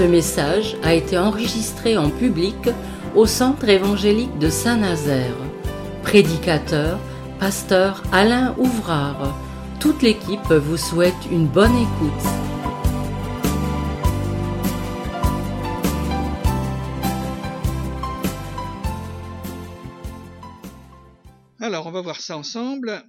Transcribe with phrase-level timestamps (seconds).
[0.00, 2.56] Ce message a été enregistré en public
[3.14, 5.36] au Centre évangélique de Saint-Nazaire.
[6.02, 6.98] Prédicateur,
[7.38, 9.38] pasteur Alain Ouvrard.
[9.78, 12.26] Toute l'équipe vous souhaite une bonne écoute.
[21.60, 23.04] Alors, on va voir ça ensemble.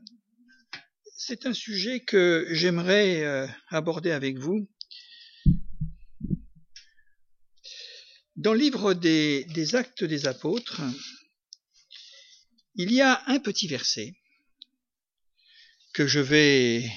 [1.15, 4.67] C'est un sujet que j'aimerais euh, aborder avec vous.
[8.41, 10.81] Dans le livre des, Actes des Apôtres,
[12.73, 14.15] il y a un petit verset
[15.93, 16.91] que je vais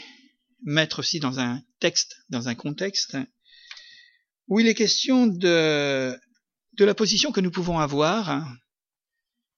[0.63, 3.19] mettre aussi dans un texte, dans un contexte,
[4.49, 6.19] où il est question de,
[6.79, 8.51] la position que nous pouvons avoir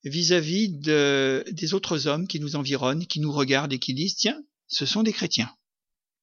[0.02, 4.42] vis-à-vis de, des autres hommes qui nous environnent, qui nous regardent et qui disent, tiens,
[4.66, 5.54] ce sont des chrétiens.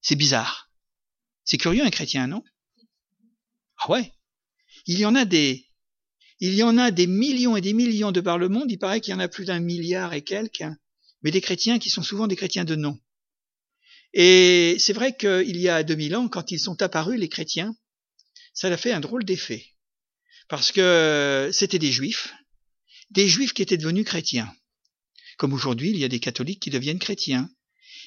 [0.02, 0.70] C'est bizarre.
[1.42, 2.44] C'est curieux un chrétien, non?
[3.78, 4.12] Ah ouais?
[4.86, 5.66] Il y en a des,
[6.40, 8.70] il y en a des millions et des millions de par le monde.
[8.70, 10.64] Il paraît qu'il y en a plus d'un milliard et quelques,
[11.22, 12.98] mais des chrétiens qui sont souvent des chrétiens de nom.
[14.12, 17.74] Et c'est vrai qu'il y a 2000 ans, quand ils sont apparus, les chrétiens,
[18.52, 19.64] ça a fait un drôle d'effet.
[20.48, 22.34] Parce que c'était des juifs,
[23.10, 24.54] des juifs qui étaient devenus chrétiens.
[25.38, 27.50] Comme aujourd'hui, il y a des catholiques qui deviennent chrétiens.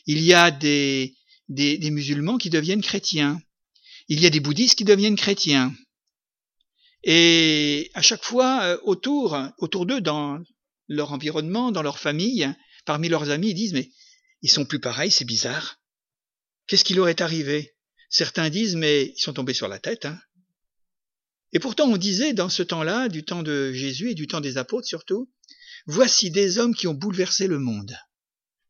[0.06, 1.16] Il y a des,
[1.50, 3.42] des musulmans qui deviennent chrétiens.
[4.08, 5.74] Il y a des bouddhistes qui deviennent chrétiens.
[7.04, 10.40] Et à chaque fois, euh, autour, autour d'eux, dans
[10.88, 12.52] leur environnement, dans leur famille,
[12.86, 13.92] parmi leurs amis, ils disent, mais
[14.42, 15.80] ils sont plus pareils, c'est bizarre.
[16.68, 17.76] Qu'est-ce qui leur est arrivé?
[18.10, 20.06] Certains disent, mais ils sont tombés sur la tête.
[20.06, 20.20] Hein.
[21.54, 24.58] Et pourtant, on disait dans ce temps-là, du temps de Jésus et du temps des
[24.58, 25.32] apôtres surtout,
[25.86, 27.98] voici des hommes qui ont bouleversé le monde.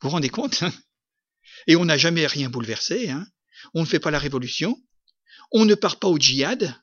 [0.02, 0.74] Vous vous rendez compte hein?
[1.66, 3.10] Et on n'a jamais rien bouleversé.
[3.10, 3.28] Hein
[3.74, 4.82] on ne fait pas la révolution.
[5.52, 6.76] On ne part pas au djihad.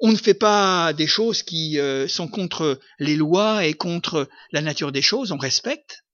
[0.00, 4.62] On ne fait pas des choses qui euh, sont contre les lois et contre la
[4.62, 5.32] nature des choses.
[5.32, 6.04] On respecte.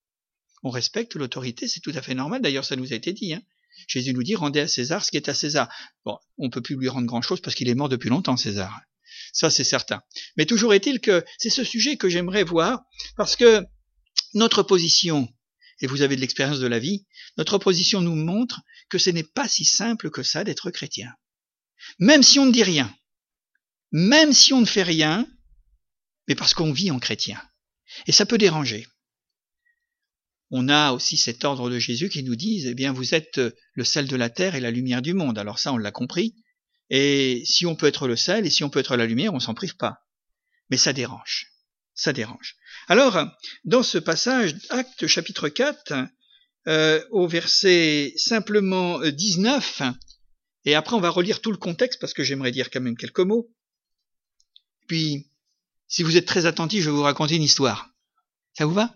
[0.63, 2.41] On respecte l'autorité, c'est tout à fait normal.
[2.41, 3.33] D'ailleurs, ça nous a été dit.
[3.33, 3.41] Hein.
[3.87, 5.69] Jésus nous dit rendez à César ce qui est à César.
[6.03, 8.77] Bon, on peut plus lui rendre grand chose parce qu'il est mort depuis longtemps, César.
[9.33, 10.01] Ça, c'est certain.
[10.35, 12.81] Mais toujours est-il que c'est ce sujet que j'aimerais voir
[13.15, 13.65] parce que
[14.33, 15.29] notre position,
[15.79, 17.05] et vous avez de l'expérience de la vie,
[17.37, 21.13] notre position nous montre que ce n'est pas si simple que ça d'être chrétien.
[21.99, 22.93] Même si on ne dit rien,
[23.91, 25.27] même si on ne fait rien,
[26.27, 27.41] mais parce qu'on vit en chrétien.
[28.05, 28.87] Et ça peut déranger.
[30.49, 33.39] On a aussi cet ordre de Jésus qui nous dit, eh bien, vous êtes
[33.73, 35.37] le sel de la terre et la lumière du monde.
[35.37, 36.35] Alors ça, on l'a compris.
[36.89, 39.39] Et si on peut être le sel et si on peut être la lumière, on
[39.39, 39.99] s'en prive pas.
[40.69, 41.51] Mais ça dérange.
[41.93, 42.55] Ça dérange.
[42.87, 43.27] Alors,
[43.65, 45.93] dans ce passage, Acte chapitre 4,
[46.67, 49.81] euh, au verset simplement 19,
[50.65, 53.19] et après on va relire tout le contexte parce que j'aimerais dire quand même quelques
[53.19, 53.49] mots.
[54.87, 55.27] Puis,
[55.87, 57.89] si vous êtes très attentif, je vais vous raconter une histoire.
[58.53, 58.93] Ça vous va?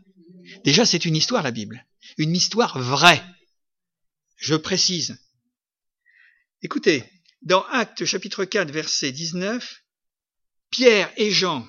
[0.64, 1.86] Déjà, c'est une histoire, la Bible.
[2.18, 3.24] Une histoire vraie.
[4.38, 5.18] Je précise.
[6.64, 7.04] Écoutez,
[7.42, 9.84] dans Actes chapitre 4, verset 19,
[10.70, 11.68] Pierre et Jean,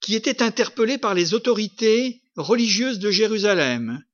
[0.00, 4.04] qui étaient interpellés par les autorités religieuses de Jérusalem,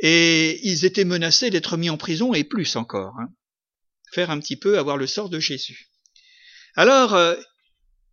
[0.00, 3.32] et ils étaient menacés d'être mis en prison et plus encore, hein,
[4.12, 5.88] faire un petit peu avoir le sort de Jésus.
[6.74, 7.34] Alors, euh,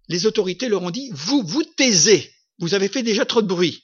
[0.08, 3.84] les autorités leur ont dit, vous vous taisez, vous avez fait déjà trop de bruit.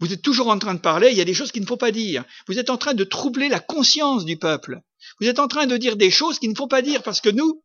[0.00, 1.76] Vous êtes toujours en train de parler, il y a des choses qu'il ne faut
[1.76, 2.24] pas dire.
[2.46, 4.80] Vous êtes en train de troubler la conscience du peuple.
[5.20, 7.28] Vous êtes en train de dire des choses qu'il ne faut pas dire parce que
[7.28, 7.64] nous,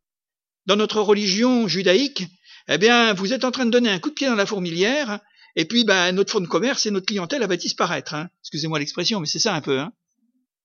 [0.66, 2.24] dans notre religion judaïque,
[2.68, 5.20] eh bien, vous êtes en train de donner un coup de pied dans la fourmilière,
[5.56, 8.16] et puis ben, notre fonds de commerce et notre clientèle va disparaître.
[8.16, 8.30] Hein.
[8.42, 9.80] Excusez-moi l'expression, mais c'est ça un peu.
[9.80, 9.94] Hein.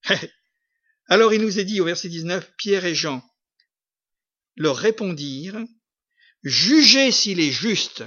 [1.09, 3.23] Alors il nous est dit au verset 19, Pierre et Jean
[4.57, 5.65] leur répondirent,
[6.43, 8.05] Jugez s'il est juste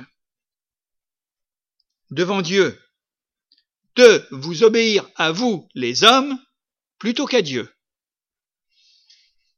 [2.09, 2.80] devant Dieu
[3.95, 6.39] de vous obéir à vous, les hommes,
[6.98, 7.69] plutôt qu'à Dieu.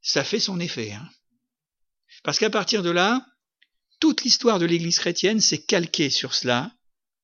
[0.01, 0.91] Ça fait son effet.
[0.91, 1.07] Hein.
[2.23, 3.25] Parce qu'à partir de là,
[3.99, 6.71] toute l'histoire de l'Église chrétienne s'est calquée sur cela,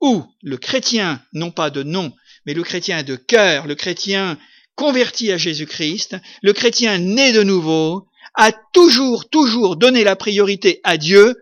[0.02, 2.16] où le chrétien, non pas de nom,
[2.46, 4.40] mais le chrétien de cœur, le chrétien
[4.76, 8.09] converti à Jésus-Christ, le chrétien né de nouveau,
[8.40, 11.36] a toujours, toujours donné la priorité à Dieu,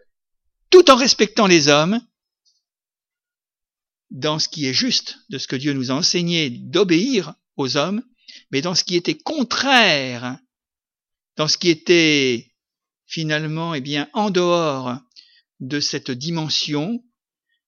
[0.71, 2.01] tout en respectant les hommes,
[4.09, 8.01] dans ce qui est juste de ce que Dieu nous a enseigné d'obéir aux hommes,
[8.49, 10.39] mais dans ce qui était contraire,
[11.35, 12.51] dans ce qui était
[13.05, 14.97] finalement eh bien en dehors
[15.59, 17.03] de cette dimension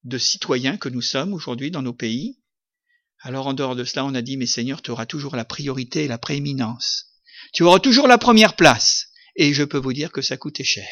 [0.02, 2.40] de citoyens que nous sommes aujourd'hui dans nos pays.
[3.20, 6.04] Alors en dehors de cela, on a dit, mais Seigneur, tu auras toujours la priorité
[6.04, 7.12] et la prééminence.
[7.52, 9.09] Tu auras toujours la première place.
[9.36, 10.88] Et je peux vous dire que ça coûtait cher.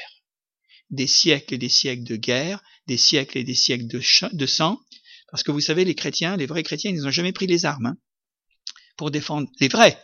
[0.91, 4.81] des siècles et des siècles de guerre, des siècles et des siècles de, sang,
[5.31, 7.87] parce que vous savez, les chrétiens, les vrais chrétiens, ils n'ont jamais pris les armes
[7.87, 7.97] hein,
[8.97, 10.03] pour défendre les vrais.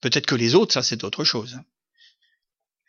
[0.00, 1.58] Peut-être que les autres, ça c'est autre chose.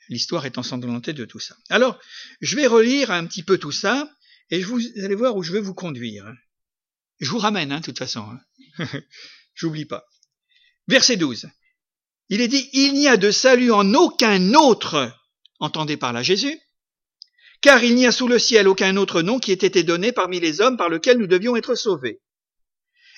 [0.08, 1.58] L'histoire est ensanglantée de tout ça.
[1.70, 2.00] Alors,
[2.40, 4.10] je vais relire un petit peu tout ça,
[4.50, 6.32] et vous allez voir où je veux vous conduire.
[7.20, 8.38] Je vous ramène, hein, de toute façon.
[8.80, 8.88] Hein.
[9.56, 10.06] J'oublie pas.
[10.88, 11.48] Verset 12.
[12.30, 15.12] Il est dit, il n'y a de salut en aucun autre,
[15.60, 16.60] entendez par là Jésus,
[17.62, 20.40] car il n'y a sous le ciel aucun autre nom qui ait été donné parmi
[20.40, 22.22] les hommes par lequel nous devions être sauvés.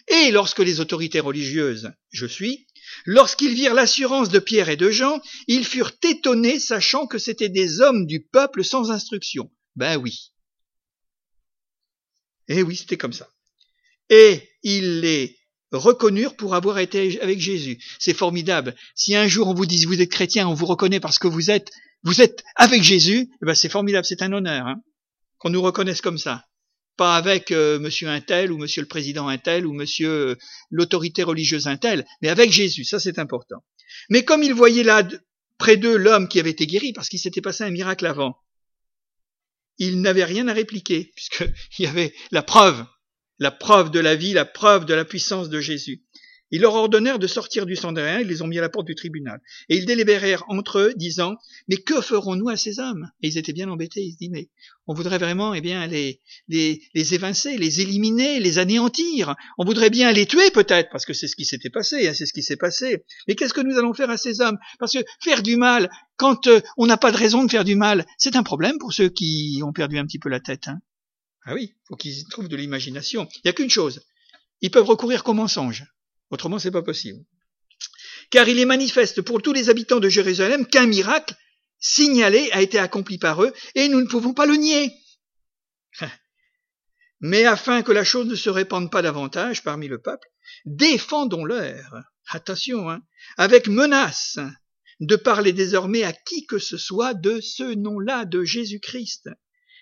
[0.08, 2.68] Et lorsque les autorités religieuses, je suis,
[3.06, 7.82] lorsqu'ils virent l'assurance de Pierre et de Jean, ils furent étonnés sachant que c'étaient des
[7.82, 9.52] hommes du peuple sans instruction.
[9.76, 10.34] Ben oui.
[12.48, 13.30] Eh oui, c'était comme ça.
[14.10, 15.37] Et ils les
[15.72, 17.78] reconnurent pour avoir été avec Jésus.
[18.00, 18.76] C'est formidable.
[18.96, 21.52] Si un jour on vous dit vous êtes chrétien, on vous reconnaît parce que vous
[21.52, 21.72] êtes,
[22.04, 24.82] vous êtes avec Jésus, eh ben c'est formidable, c'est un honneur hein,
[25.38, 26.46] qu'on nous reconnaisse comme ça.
[26.96, 30.36] Pas avec euh, Monsieur Intel ou Monsieur le Président Intel ou Monsieur euh,
[30.72, 32.86] l'autorité religieuse Intel, mais avec Jésus.
[32.86, 33.64] Ça c'est important.
[34.10, 35.08] Mais comme ils voyaient là
[35.58, 38.38] près d'eux l'homme qui avait été guéri, parce qu'il s'était passé un miracle avant,
[39.78, 42.86] ils n'avaient rien à répliquer, puisqu'il y avait la preuve,
[43.40, 46.04] la preuve de la vie, la preuve de la puissance de Jésus.
[46.50, 48.96] Ils leur ordonnèrent de sortir du Sandréen, ils les ont mis à la porte du
[48.96, 49.42] tribunal.
[49.68, 51.36] Et ils délibérèrent entre eux, disant,
[51.68, 53.10] mais que ferons-nous à ces hommes?
[53.22, 54.50] Et ils étaient bien embêtés, ils se disent, mais
[54.88, 56.22] on voudrait vraiment eh bien, les
[56.94, 59.36] évincer, les éliminer, les anéantir.
[59.58, 62.26] On voudrait bien les tuer peut-être, parce que c'est ce qui s'était passé, hein, c'est
[62.26, 63.04] ce qui s'est passé.
[63.28, 64.58] Mais qu'est-ce que nous allons faire à ces hommes?
[64.80, 67.76] Parce que faire du mal, quand euh, on n'a pas de raison de faire du
[67.76, 70.70] mal, c'est un problème pour ceux qui ont perdu un petit peu la tête.
[70.70, 70.80] Hein.
[71.50, 73.26] Ah oui, faut qu'ils trouvent de l'imagination.
[73.36, 74.02] Il n'y a qu'une chose,
[74.60, 75.86] ils peuvent recourir qu'au mensonge.
[76.30, 77.24] Autrement, c'est pas possible.
[78.30, 81.34] Car il est manifeste pour tous les habitants de Jérusalem qu'un miracle
[81.80, 84.92] signalé a été accompli par eux, et nous ne pouvons pas le nier.
[87.22, 90.28] Mais afin que la chose ne se répande pas davantage parmi le peuple,
[90.66, 93.02] défendons-leur, attention, hein,
[93.38, 94.38] avec menace,
[95.00, 99.30] de parler désormais à qui que ce soit de ce nom-là de Jésus-Christ,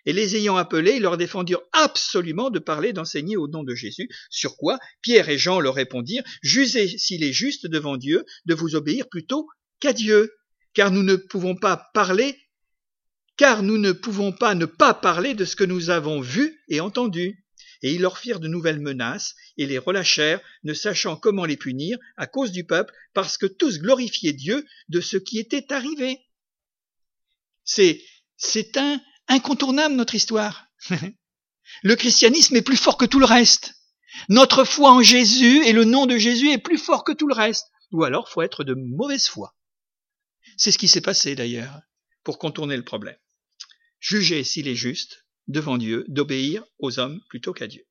[0.05, 4.09] et les ayant appelés, ils leur défendirent absolument de parler, d'enseigner au nom de Jésus,
[4.29, 8.75] sur quoi Pierre et Jean leur répondirent, Jugez s'il est juste devant Dieu de vous
[8.75, 9.47] obéir plutôt
[9.79, 10.31] qu'à Dieu,
[10.73, 12.37] car nous ne pouvons pas parler,
[13.37, 16.79] car nous ne pouvons pas ne pas parler de ce que nous avons vu et
[16.79, 17.41] entendu.
[17.81, 21.97] Et ils leur firent de nouvelles menaces, et les relâchèrent, ne sachant comment les punir,
[22.17, 26.19] à cause du peuple, parce que tous glorifiaient Dieu de ce qui était arrivé.
[27.63, 28.01] C'est,
[28.37, 30.67] c'est un, incontournable notre histoire.
[31.83, 33.75] le christianisme est plus fort que tout le reste.
[34.29, 37.33] Notre foi en Jésus et le nom de Jésus est plus fort que tout le
[37.33, 37.67] reste.
[37.91, 39.55] Ou alors faut être de mauvaise foi.
[40.57, 41.81] C'est ce qui s'est passé d'ailleurs
[42.23, 43.17] pour contourner le problème.
[43.99, 47.85] Juger s'il est juste devant Dieu, d'obéir aux hommes plutôt qu'à Dieu.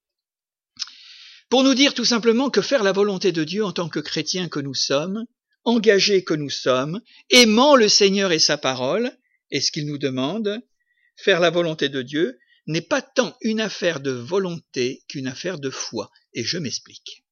[1.48, 4.48] Pour nous dire tout simplement que faire la volonté de Dieu en tant que chrétiens
[4.48, 5.24] que nous sommes,
[5.64, 9.16] engagés que nous sommes, aimant le Seigneur et sa parole,
[9.50, 10.60] et ce qu'il nous demande,
[11.16, 15.70] Faire la volonté de Dieu n'est pas tant une affaire de volonté qu'une affaire de
[15.70, 17.24] foi, et je m'explique.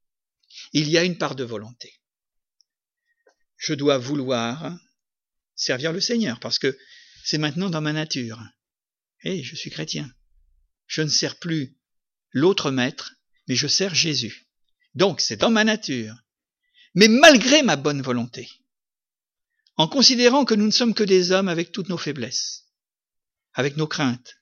[0.72, 2.00] Il y a une part de volonté.
[3.56, 4.76] Je dois vouloir
[5.54, 6.76] servir le Seigneur, parce que
[7.24, 8.42] c'est maintenant dans ma nature.
[9.22, 10.12] Et je suis chrétien.
[10.86, 11.76] Je ne sers plus
[12.32, 13.14] l'autre maître,
[13.48, 14.48] mais je sers Jésus.
[14.94, 16.14] Donc c'est dans ma nature.
[16.94, 18.50] Mais malgré ma bonne volonté,
[19.76, 22.66] en considérant que nous ne sommes que des hommes avec toutes nos faiblesses,
[23.54, 24.36] avec nos craintes,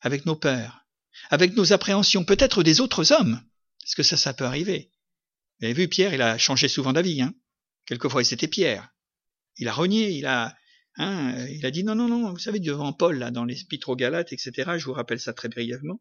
[0.00, 0.86] avec nos peurs,
[1.30, 3.42] avec nos appréhensions, peut-être des autres hommes,
[3.82, 4.90] parce que ça, ça peut arriver?
[5.58, 7.22] Vous avez vu, Pierre, il a changé souvent d'avis.
[7.22, 7.34] Hein
[7.86, 8.88] Quelquefois, c'était Pierre.
[9.56, 10.56] Il a renié, il a,
[10.96, 12.30] hein, il a dit non, non, non.
[12.30, 14.72] Vous savez, devant Paul, là, dans l'Esprit aux Galates, etc.
[14.78, 16.00] Je vous rappelle ça très brièvement.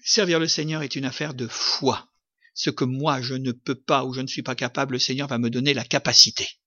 [0.00, 2.08] Servir le Seigneur est une affaire de foi.
[2.54, 5.28] Ce que moi je ne peux pas ou je ne suis pas capable, le Seigneur
[5.28, 6.57] va me donner la capacité.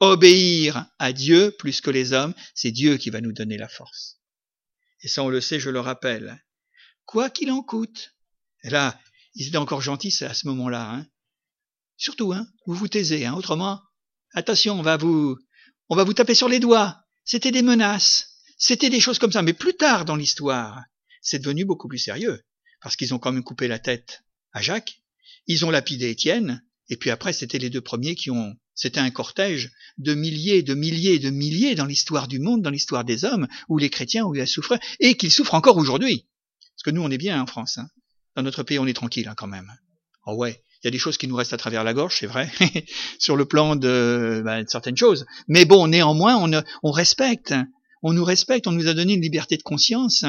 [0.00, 4.18] Obéir à Dieu plus que les hommes, c'est Dieu qui va nous donner la force.
[5.02, 6.42] Et ça, on le sait, je le rappelle.
[7.04, 8.14] Quoi qu'il en coûte.
[8.64, 8.98] Et là,
[9.34, 10.90] ils étaient encore gentils à ce moment-là.
[10.90, 11.06] Hein.
[11.96, 13.26] Surtout, hein, vous vous taisez.
[13.26, 13.34] Hein.
[13.34, 13.82] Autrement,
[14.32, 15.36] attention, on va vous,
[15.90, 17.04] on va vous taper sur les doigts.
[17.24, 18.38] C'était des menaces.
[18.56, 19.42] C'était des choses comme ça.
[19.42, 20.82] Mais plus tard dans l'histoire,
[21.20, 22.42] c'est devenu beaucoup plus sérieux.
[22.80, 25.02] Parce qu'ils ont quand même coupé la tête à Jacques.
[25.46, 26.62] Ils ont lapidé Étienne.
[26.88, 30.72] Et puis après, c'était les deux premiers qui ont c'était un cortège de milliers, de
[30.72, 34.32] milliers, de milliers dans l'histoire du monde, dans l'histoire des hommes, où les chrétiens ont
[34.32, 36.26] eu à souffrir, et qu'ils souffrent encore aujourd'hui.
[36.74, 37.76] Parce que nous, on est bien en France.
[37.76, 37.88] Hein.
[38.36, 39.70] Dans notre pays, on est tranquille hein, quand même.
[40.24, 42.26] Oh ouais, il y a des choses qui nous restent à travers la gorge, c'est
[42.26, 42.50] vrai,
[43.18, 45.26] sur le plan de, ben, certaines choses.
[45.46, 46.50] Mais bon, néanmoins,
[46.82, 47.52] on respecte.
[48.02, 50.24] On nous respecte, on nous a donné une liberté de conscience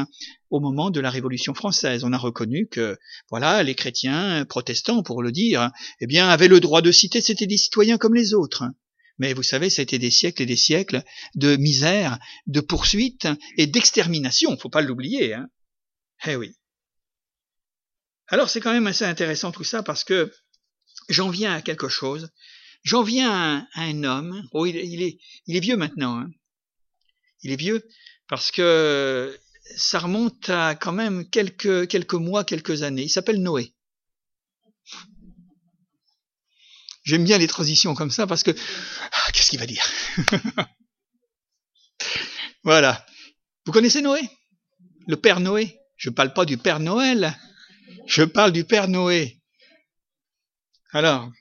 [0.50, 2.04] au moment de la Révolution française.
[2.04, 2.98] On a reconnu que,
[3.30, 7.48] voilà, les chrétiens protestants, pour le dire, eh bien, avaient le droit de citer, c'était
[7.48, 8.66] des citoyens comme les autres.
[9.20, 11.04] Mais vous savez, c'était des siècles et des siècles
[11.36, 14.58] de misère, de poursuite et d'extermination.
[14.58, 15.48] Faut pas l'oublier, hein.
[16.26, 16.56] Eh oui.
[18.28, 20.32] Alors c'est quand même assez intéressant tout ça parce que
[21.10, 22.30] j'en viens à quelque chose.
[22.84, 24.44] J'en viens à un, homme.
[24.54, 26.20] Oh, il, est, il est vieux maintenant.
[26.20, 26.30] Hein.
[27.44, 27.88] Il est vieux
[28.28, 29.38] parce que
[29.76, 33.04] ça remonte à quand même quelques, mois, quelques années.
[33.04, 33.74] Il s'appelle Noé.
[37.04, 39.86] J'aime bien les transitions comme ça parce que ah, qu'est-ce qu'il va dire?
[42.64, 43.06] Voilà.
[43.66, 44.22] Vous connaissez Noé?
[45.08, 45.80] Le Père Noé?
[45.98, 47.36] Je ne parle pas du Père Noël.
[48.06, 49.42] Je parle du Père Noé.
[50.92, 51.32] Alors,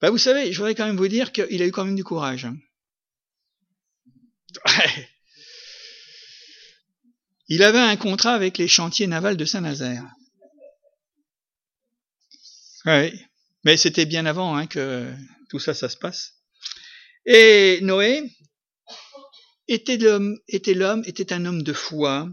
[0.00, 2.04] bah vous savez, je voudrais quand même vous dire qu'il a eu quand même du
[2.04, 2.48] courage.
[7.48, 10.04] Il avait un contrat avec les chantiers navals de Saint-Nazaire.
[12.86, 13.12] Oui,
[13.64, 15.12] mais c'était bien avant hein, que
[15.48, 16.34] tout ça, ça se passe.
[17.26, 18.30] Et Noé
[19.68, 22.28] était l'homme, était un homme de foi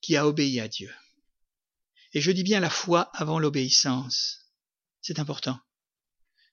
[0.00, 0.92] qui a obéi à Dieu.
[2.12, 4.50] Et je dis bien la foi avant l'obéissance.
[5.00, 5.58] C'est important.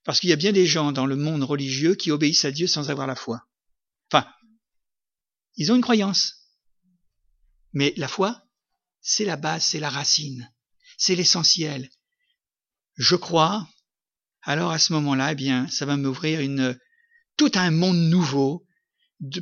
[0.03, 2.67] Parce qu'il y a bien des gens dans le monde religieux qui obéissent à Dieu
[2.67, 3.41] sans avoir la foi.
[5.57, 6.47] Ils ont une croyance.
[7.73, 8.43] Mais la foi,
[9.01, 10.51] c'est la base, c'est la racine,
[10.97, 11.89] c'est l'essentiel.
[12.95, 13.67] Je crois,
[14.41, 16.79] alors à ce moment-là, eh bien, ça va m'ouvrir une,
[17.35, 18.65] tout un monde nouveau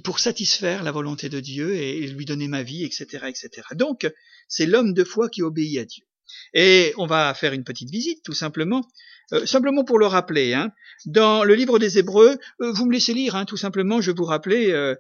[0.04, 3.50] pour satisfaire la volonté de Dieu et lui donner ma vie, etc., etc.
[3.74, 4.12] Donc,
[4.48, 6.06] c'est l'homme de foi qui obéit à Dieu.
[6.54, 8.88] Et on va faire une petite visite, tout simplement,
[9.34, 10.54] euh, simplement pour le rappeler.
[10.54, 10.72] Hein.
[11.06, 14.18] Dans le livre des Hébreux, euh, vous me laissez lire, hein, tout simplement, je vais
[14.18, 14.96] vous rappeler, euh,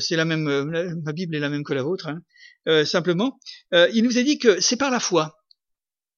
[0.00, 0.44] c'est la même,
[1.04, 2.84] ma Bible est la même que la vôtre, hein.
[2.84, 3.38] simplement,
[3.72, 5.36] il nous a dit que c'est par la foi.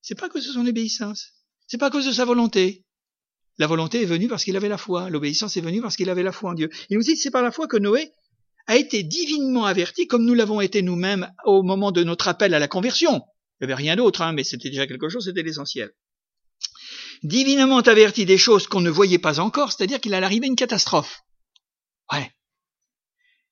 [0.03, 1.33] C'est pas à cause de son obéissance,
[1.67, 2.87] c'est pas à cause de sa volonté,
[3.59, 5.09] la volonté est venue parce qu'il avait la foi.
[5.09, 6.69] L'obéissance est venue parce qu'il avait la foi en Dieu.
[6.91, 8.13] Il nous dit que c'est par la foi que Noé
[8.67, 12.59] a été divinement averti, comme nous l'avons été nous-mêmes au moment de notre appel à
[12.59, 13.23] la conversion.
[13.61, 15.91] Il n'y avait rien d'autre, hein, mais c'était déjà quelque chose, c'était l'essentiel.
[17.23, 21.21] Divinement averti des choses qu'on ne voyait pas encore, c'est-à-dire qu'il allait arriver une catastrophe.
[22.13, 22.31] Ouais.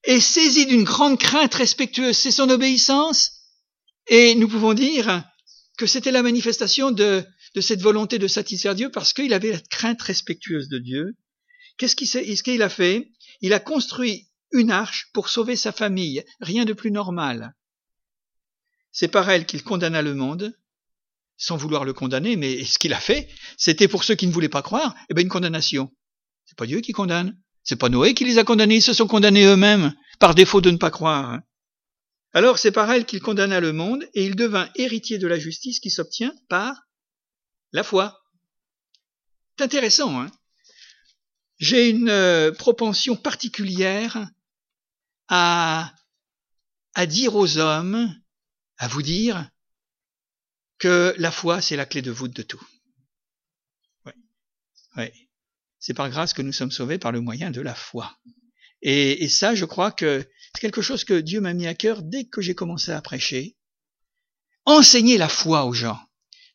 [0.07, 3.31] Et saisi d'une grande crainte respectueuse, c'est son obéissance.
[4.07, 5.25] Et nous pouvons dire
[5.79, 9.61] que c'était la manifestation de, de cette volonté de satisfaire Dieu parce qu'il avait la
[9.61, 11.17] crainte respectueuse de Dieu.
[11.79, 11.97] Qu'est-ce
[12.43, 13.11] qu'il a fait?
[13.41, 17.55] Il a construit une arche pour sauver sa famille, rien de plus normal.
[18.93, 20.57] C'est par elle qu'il condamna le monde,
[21.37, 24.49] sans vouloir le condamner, mais ce qu'il a fait, c'était pour ceux qui ne voulaient
[24.49, 25.93] pas croire, eh bien une condamnation.
[26.45, 29.07] C'est pas Dieu qui condamne, c'est pas Noé qui les a condamnés, ils se sont
[29.07, 31.41] condamnés eux-mêmes, par défaut de ne pas croire.
[32.35, 35.81] Alors c'est par elle qu'il condamna le monde, et il devint héritier de la justice
[35.81, 36.83] qui s'obtient par
[37.73, 38.21] la foi.
[39.57, 40.31] C'est intéressant, hein
[41.59, 44.29] J'ai une euh, propension particulière
[45.29, 45.93] à,
[46.95, 48.15] à dire aux hommes,
[48.77, 49.49] à vous dire,
[50.79, 52.63] que la foi, c'est la clé de voûte de tout.
[54.05, 54.13] Oui.
[54.97, 55.24] oui.
[55.87, 58.19] C'est par grâce que nous sommes sauvés par le moyen de la foi.
[58.81, 62.03] Et, et ça, je crois que c'est quelque chose que Dieu m'a mis à cœur
[62.03, 63.59] dès que j'ai commencé à prêcher.
[64.65, 66.01] Enseigner la foi aux gens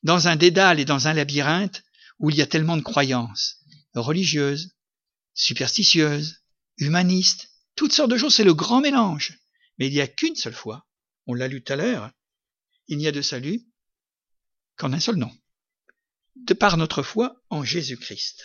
[0.02, 1.84] dans un dédale et dans un labyrinthe
[2.18, 3.60] où il y a tellement de croyances
[3.94, 4.76] religieuses,
[5.36, 6.42] superstitieuses,
[6.80, 9.38] humanistes, toutes sortes de choses, c'est le grand mélange.
[9.78, 10.88] Mais il n'y a qu'une seule foi,
[11.28, 12.10] on l'a lu tout à l'heure,
[12.88, 13.62] il n'y a de salut
[14.76, 15.32] qu'en un seul nom,
[16.36, 18.44] de par notre foi en Jésus-Christ.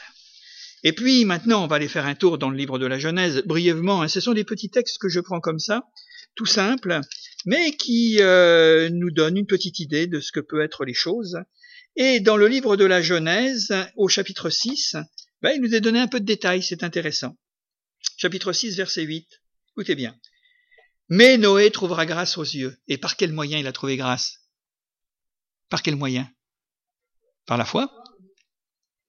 [0.85, 3.43] Et puis maintenant, on va aller faire un tour dans le livre de la Genèse,
[3.47, 4.03] brièvement.
[4.03, 4.09] Hein.
[4.09, 5.89] ce sont des petits textes que je prends comme ça,
[6.35, 7.01] tout simples,
[7.47, 11.39] mais qui euh, nous donnent une petite idée de ce que peut être les choses.
[11.97, 14.97] Et dans le livre de la Genèse, au chapitre 6,
[15.41, 17.37] ben, il nous est donné un peu de détails, c'est intéressant.
[18.19, 19.27] Chapitre 6, verset 8.
[19.71, 20.15] Écoutez bien.
[21.09, 22.77] Mais Noé trouvera grâce aux yeux.
[22.89, 24.41] Et par quel moyen il a trouvé grâce?
[25.71, 26.31] Par quel moyen?
[27.47, 27.91] Par la foi?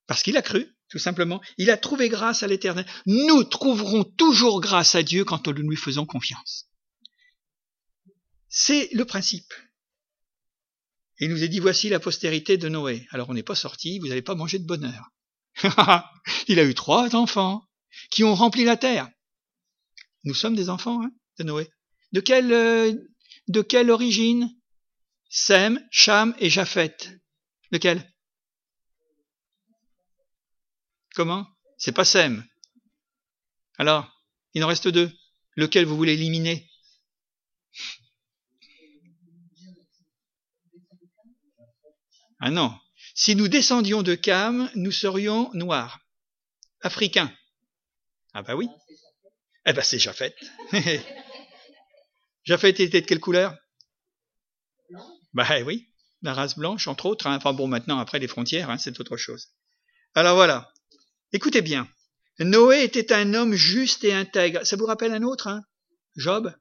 [0.08, 1.42] Parce qu'il a cru, tout simplement.
[1.58, 2.86] Il a trouvé grâce à l'Éternel.
[3.06, 6.70] Nous trouverons toujours grâce à Dieu quand nous lui faisons confiance.
[8.48, 9.54] C'est le principe.
[11.20, 13.08] il nous est dit, voici la postérité de Noé.
[13.12, 15.12] Alors on n'est pas sorti, vous n'allez pas manger de bonheur.
[16.48, 17.66] il a eu trois enfants
[18.12, 19.10] qui ont rempli la terre.
[20.24, 21.70] Nous sommes des enfants hein, de Noé.
[22.12, 22.94] De quelle, euh,
[23.48, 24.50] de quelle origine?
[25.30, 27.12] Sem, Cham et Japheth.
[27.72, 28.15] Lequel?
[31.16, 31.48] Comment?
[31.78, 32.46] C'est pas Sem.
[33.78, 34.12] Alors,
[34.54, 35.12] il en reste deux.
[35.56, 36.70] Lequel vous voulez éliminer?
[42.40, 42.78] Ah non.
[43.16, 46.02] Si nous descendions de Cam, nous serions noirs,
[46.82, 47.34] africains.
[48.34, 48.68] Ah bah oui.
[49.66, 50.36] Eh ben c'est Japheth.
[52.44, 53.58] Japheth était de quelle couleur?
[55.34, 55.90] Bah oui,
[56.22, 57.28] la race blanche entre autres.
[57.28, 57.38] Hein.
[57.38, 59.48] Enfin bon, maintenant après les frontières, hein, c'est autre chose.
[60.14, 60.74] Alors voilà.
[61.36, 61.86] Écoutez bien.
[62.40, 64.66] Noé était un homme juste et intègre.
[64.66, 65.66] Ça vous rappelle un autre, hein?
[66.16, 66.56] Job?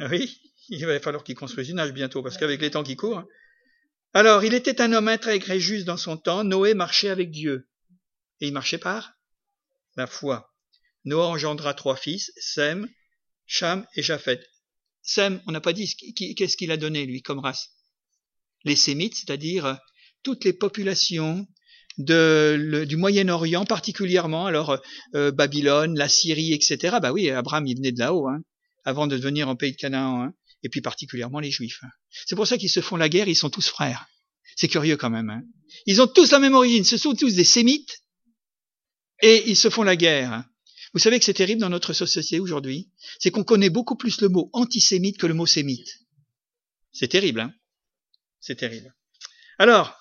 [0.00, 3.18] Oui, il va falloir qu'il construise une âge bientôt, parce qu'avec les temps qui courent.
[3.18, 3.28] Hein.
[4.12, 6.42] Alors, il était un homme intègre et juste dans son temps.
[6.42, 7.68] Noé marchait avec Dieu.
[8.40, 9.12] Et il marchait par
[9.94, 10.52] la foi.
[11.04, 12.88] Noé engendra trois fils, Sem,
[13.46, 14.44] Cham et Japheth.
[15.02, 15.94] Sem, on n'a pas dit
[16.34, 17.68] qu'est-ce qu'il a donné, lui, comme race?
[18.64, 19.78] Les Sémites, c'est-à-dire
[20.22, 21.46] toutes les populations
[21.98, 24.78] de, du Moyen-Orient particulièrement, alors
[25.14, 26.96] euh, Babylone, la Syrie, etc.
[27.00, 28.42] Bah oui, Abraham il venait de là-haut, hein,
[28.84, 31.80] avant de devenir en pays de Canaan, hein, et puis particulièrement les Juifs.
[31.82, 31.90] Hein.
[32.26, 34.06] C'est pour ça qu'ils se font la guerre, ils sont tous frères.
[34.56, 35.30] C'est curieux quand même.
[35.30, 35.42] Hein.
[35.86, 38.02] Ils ont tous la même origine, ce sont tous des Sémites,
[39.22, 40.44] et ils se font la guerre.
[40.92, 44.28] Vous savez que c'est terrible dans notre société aujourd'hui, c'est qu'on connaît beaucoup plus le
[44.28, 46.00] mot antisémite que le mot sémite.
[46.92, 47.54] C'est terrible, hein
[48.40, 48.94] C'est terrible.
[49.58, 49.99] Alors,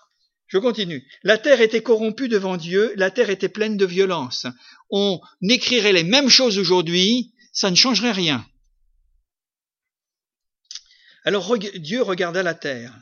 [0.49, 1.07] je continue.
[1.23, 4.47] La terre était corrompue devant Dieu, la terre était pleine de violence.
[4.89, 8.45] On écrirait les mêmes choses aujourd'hui, ça ne changerait rien.
[11.23, 12.97] Alors Dieu regarda la terre,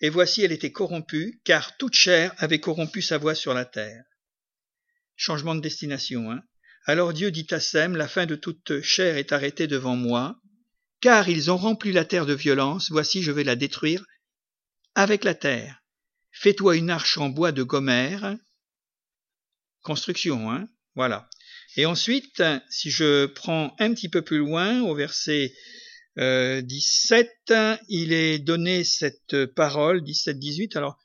[0.00, 4.04] et voici elle était corrompue, car toute chair avait corrompu sa voix sur la terre.
[5.16, 6.30] Changement de destination.
[6.30, 6.42] Hein.
[6.84, 10.40] Alors Dieu dit à Sem, la fin de toute chair est arrêtée devant moi,
[11.00, 14.04] car ils ont rempli la terre de violence, voici je vais la détruire
[14.94, 15.81] avec la terre.
[16.32, 18.36] Fais-toi une arche en bois de gomère.
[19.82, 21.28] Construction, hein Voilà.
[21.76, 25.54] Et ensuite, si je prends un petit peu plus loin, au verset
[26.18, 27.52] euh, 17,
[27.88, 30.76] il est donné cette parole, 17-18.
[30.76, 30.98] Alors,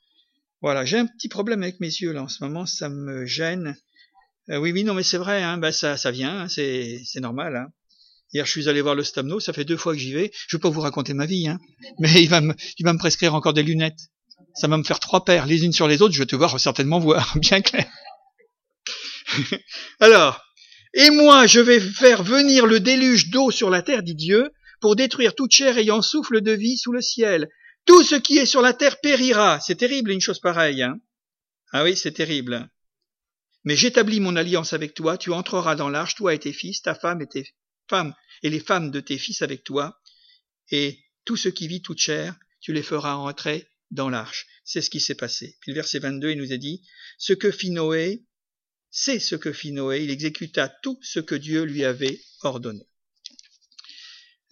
[0.60, 3.76] voilà, j'ai un petit problème avec mes yeux là en ce moment, ça me gêne.
[4.50, 7.56] Euh, oui, oui, non, mais c'est vrai, hein, bah, ça, ça vient, hein, c'est, normal.
[7.56, 7.72] Hein.
[8.32, 10.30] Hier, je suis allé voir le stamno, ça fait deux fois que j'y vais.
[10.48, 11.58] Je vais pas vous raconter ma vie, hein,
[11.98, 14.10] mais il va me, il va me prescrire encore des lunettes
[14.58, 16.58] ça va me faire trois paires les unes sur les autres, je vais te voir
[16.58, 17.86] certainement voir, bien clair.
[20.00, 20.42] Alors,
[20.94, 24.96] et moi je vais faire venir le déluge d'eau sur la terre, dit Dieu, pour
[24.96, 27.48] détruire toute chair ayant souffle de vie sous le ciel.
[27.84, 29.60] Tout ce qui est sur la terre périra.
[29.60, 30.82] C'est terrible une chose pareille.
[30.82, 31.00] Hein
[31.72, 32.68] ah oui, c'est terrible.
[33.64, 36.94] Mais j'établis mon alliance avec toi, tu entreras dans l'arche, toi et tes fils, ta
[36.94, 37.54] femme et tes
[37.88, 39.98] femmes, et les femmes de tes fils avec toi,
[40.70, 44.46] et tout ce qui vit toute chair, tu les feras entrer dans l'arche.
[44.64, 45.56] C'est ce qui s'est passé.
[45.60, 46.86] Puis le verset 22, il nous a dit,
[47.18, 48.24] ce que fit Noé,
[48.90, 52.86] c'est ce que fit Noé, il exécuta tout ce que Dieu lui avait ordonné.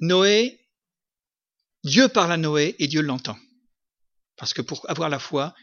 [0.00, 0.60] Noé,
[1.84, 3.38] Dieu parle à Noé et Dieu l'entend.
[4.36, 5.54] Parce que pour avoir la foi,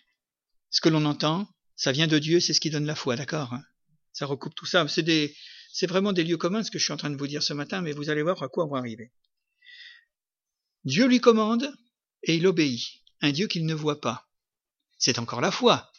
[0.72, 3.54] ce que l'on entend, ça vient de Dieu, c'est ce qui donne la foi, d'accord
[3.54, 3.64] hein?
[4.14, 4.86] Ça recoupe tout ça.
[4.88, 7.54] C'est vraiment des lieux communs ce que je suis en train de vous dire ce
[7.54, 9.12] matin, mais vous allez voir à quoi on va arriver.
[10.84, 11.74] Dieu lui commande
[12.24, 14.30] et il obéit un Dieu qu'il ne voit pas.
[15.00, 15.92] C'est encore la foi.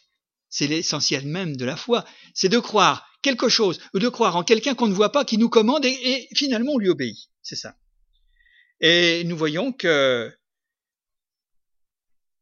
[0.47, 2.05] C'est l'essentiel même de la foi.
[2.33, 5.39] C'est de croire quelque chose, ou de croire en quelqu'un qu'on ne voit pas, qui
[5.39, 7.29] nous commande, et, finalement on lui obéit.
[7.41, 7.75] C'est ça.
[8.79, 10.31] Et nous voyons que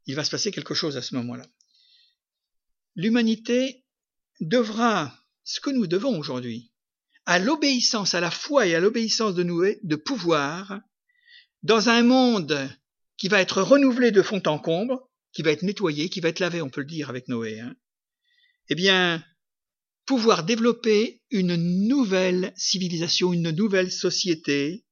[0.05, 1.45] il va se passer quelque chose à ce moment-là.
[2.95, 3.85] L'humanité
[4.41, 6.73] devra, ce que nous devons aujourd'hui,
[7.25, 10.81] à l'obéissance, à la foi et à l'obéissance de nous, de pouvoir,
[11.61, 12.69] dans un monde
[13.23, 14.97] qui va être renouvelé de fond en comble,
[15.31, 17.73] qui va être nettoyé, qui va être lavé, on peut le dire avec Noé, hein,
[18.67, 19.23] eh bien,
[20.05, 21.55] pouvoir développer une
[21.87, 24.83] nouvelle civilisation, une nouvelle société,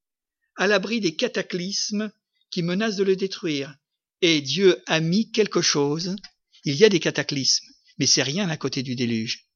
[0.56, 2.10] à l'abri des cataclysmes
[2.52, 3.76] qui menacent de le détruire.
[4.22, 6.16] Et Dieu a mis quelque chose,
[6.64, 7.68] il y a des cataclysmes,
[7.98, 9.50] mais c'est rien à côté du déluge.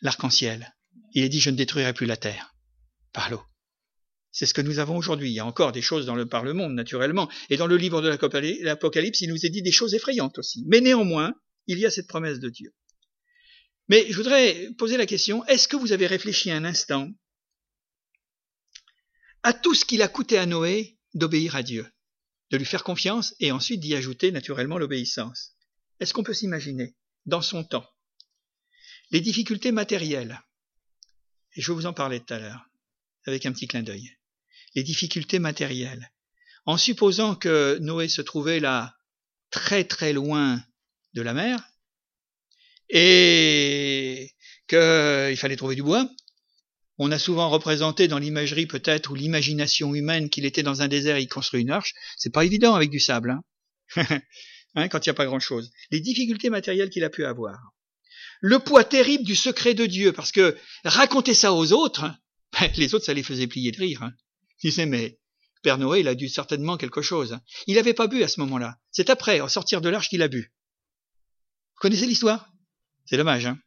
[0.00, 0.74] L'arc-en-ciel.
[1.12, 2.54] Il est dit, je ne détruirai plus la terre
[3.12, 3.42] par l'eau.
[4.38, 5.30] C'est ce que nous avons aujourd'hui.
[5.30, 7.30] Il y a encore des choses dans le Parlement, naturellement.
[7.48, 8.08] Et dans le livre de
[8.62, 10.62] l'Apocalypse, il nous est dit des choses effrayantes aussi.
[10.66, 11.32] Mais néanmoins,
[11.66, 12.74] il y a cette promesse de Dieu.
[13.88, 17.08] Mais je voudrais poser la question, est-ce que vous avez réfléchi un instant
[19.42, 21.90] à tout ce qu'il a coûté à Noé d'obéir à Dieu,
[22.50, 25.56] de lui faire confiance et ensuite d'y ajouter naturellement l'obéissance?
[25.98, 26.94] Est-ce qu'on peut s'imaginer,
[27.24, 27.88] dans son temps,
[29.10, 30.42] les difficultés matérielles?
[31.54, 32.68] Et je vais vous en parler tout à l'heure,
[33.24, 34.15] avec un petit clin d'œil
[34.76, 36.12] les difficultés matérielles.
[36.66, 38.94] En supposant que Noé se trouvait là
[39.50, 40.62] très très loin
[41.14, 41.58] de la mer
[42.90, 44.30] et
[44.68, 46.08] qu'il fallait trouver du bois,
[46.98, 51.16] On a souvent représenté dans l'imagerie peut-être ou l'imagination humaine qu'il était dans un désert
[51.16, 51.92] et il construit une arche.
[52.16, 53.42] C'est pas évident avec du sable, hein,
[54.74, 55.70] hein quand il n'y a pas grand-chose.
[55.90, 57.58] Les difficultés matérielles qu'il a pu avoir.
[58.40, 62.10] Le poids terrible du secret de Dieu, parce que raconter ça aux autres,
[62.76, 64.02] les autres, ça les faisait plier de rire.
[64.02, 64.14] Hein.
[64.62, 65.18] Ils disaient, mais
[65.62, 67.38] Père Noé, il a dû certainement quelque chose.
[67.66, 68.78] Il n'avait pas bu à ce moment-là.
[68.90, 70.52] C'est après, en sortir de l'arche, qu'il a bu.
[71.74, 72.50] Vous connaissez l'histoire?
[73.04, 73.58] C'est dommage, hein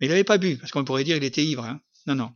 [0.00, 1.64] Mais il n'avait pas bu, parce qu'on pourrait dire qu'il était ivre.
[1.64, 2.32] Hein non, non.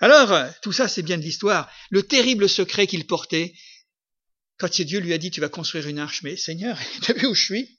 [0.00, 1.70] Alors, tout ça, c'est bien de l'histoire.
[1.90, 3.54] Le terrible secret qu'il portait,
[4.58, 7.34] quand Dieu lui a dit, tu vas construire une arche, mais Seigneur, tu vu où
[7.34, 7.78] je suis?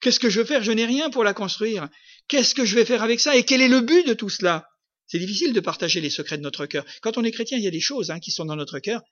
[0.00, 0.62] Qu'est-ce que je veux faire?
[0.62, 1.88] Je n'ai rien pour la construire.
[2.28, 3.36] Qu'est-ce que je vais faire avec ça?
[3.36, 4.68] Et quel est le but de tout cela?
[5.06, 6.84] C'est difficile de partager les secrets de notre cœur.
[7.02, 9.02] Quand on est chrétien, il y a des choses hein, qui sont dans notre cœur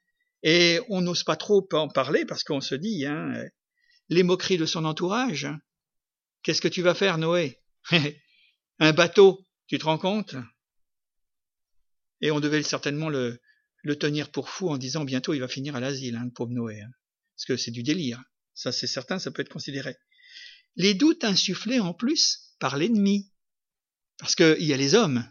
[0.42, 3.32] et on n'ose pas trop en parler parce qu'on se dit, hein,
[4.08, 5.48] les moqueries de son entourage.
[6.42, 7.58] Qu'est-ce que tu vas faire, Noé?
[8.78, 10.36] Un bateau, tu te rends compte?
[12.22, 13.40] Et on devait certainement le,
[13.98, 16.80] tenir pour fou en disant bientôt il va finir à l'asile, hein, le pauvre Noé.
[16.80, 16.90] Hein.
[17.36, 18.22] Parce que c'est du délire.
[18.54, 19.96] Ça, c'est certain, ça peut être considéré.
[20.76, 23.32] Les doutes insufflés en plus par l'ennemi.
[24.18, 25.26] Parce qu'il y a les hommes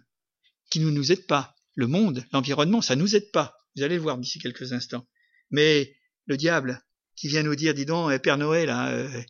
[0.70, 1.56] qui ne nous aident pas.
[1.76, 3.56] Le monde, l'environnement, ça nous aide pas.
[3.76, 5.08] Vous allez le voir d'ici quelques instants.
[5.52, 6.84] Mais le diable
[7.16, 9.22] qui vient nous dire, dis donc, eh, Père Noël, euh,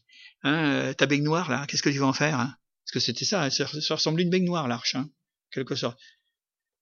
[0.43, 2.55] hein, euh, ta baignoire, là, qu'est-ce que tu vas en faire hein?
[2.85, 5.09] Parce que c'était ça, ça, ressemblait à une baignoire, l'arche, hein,
[5.51, 5.99] quelque sorte.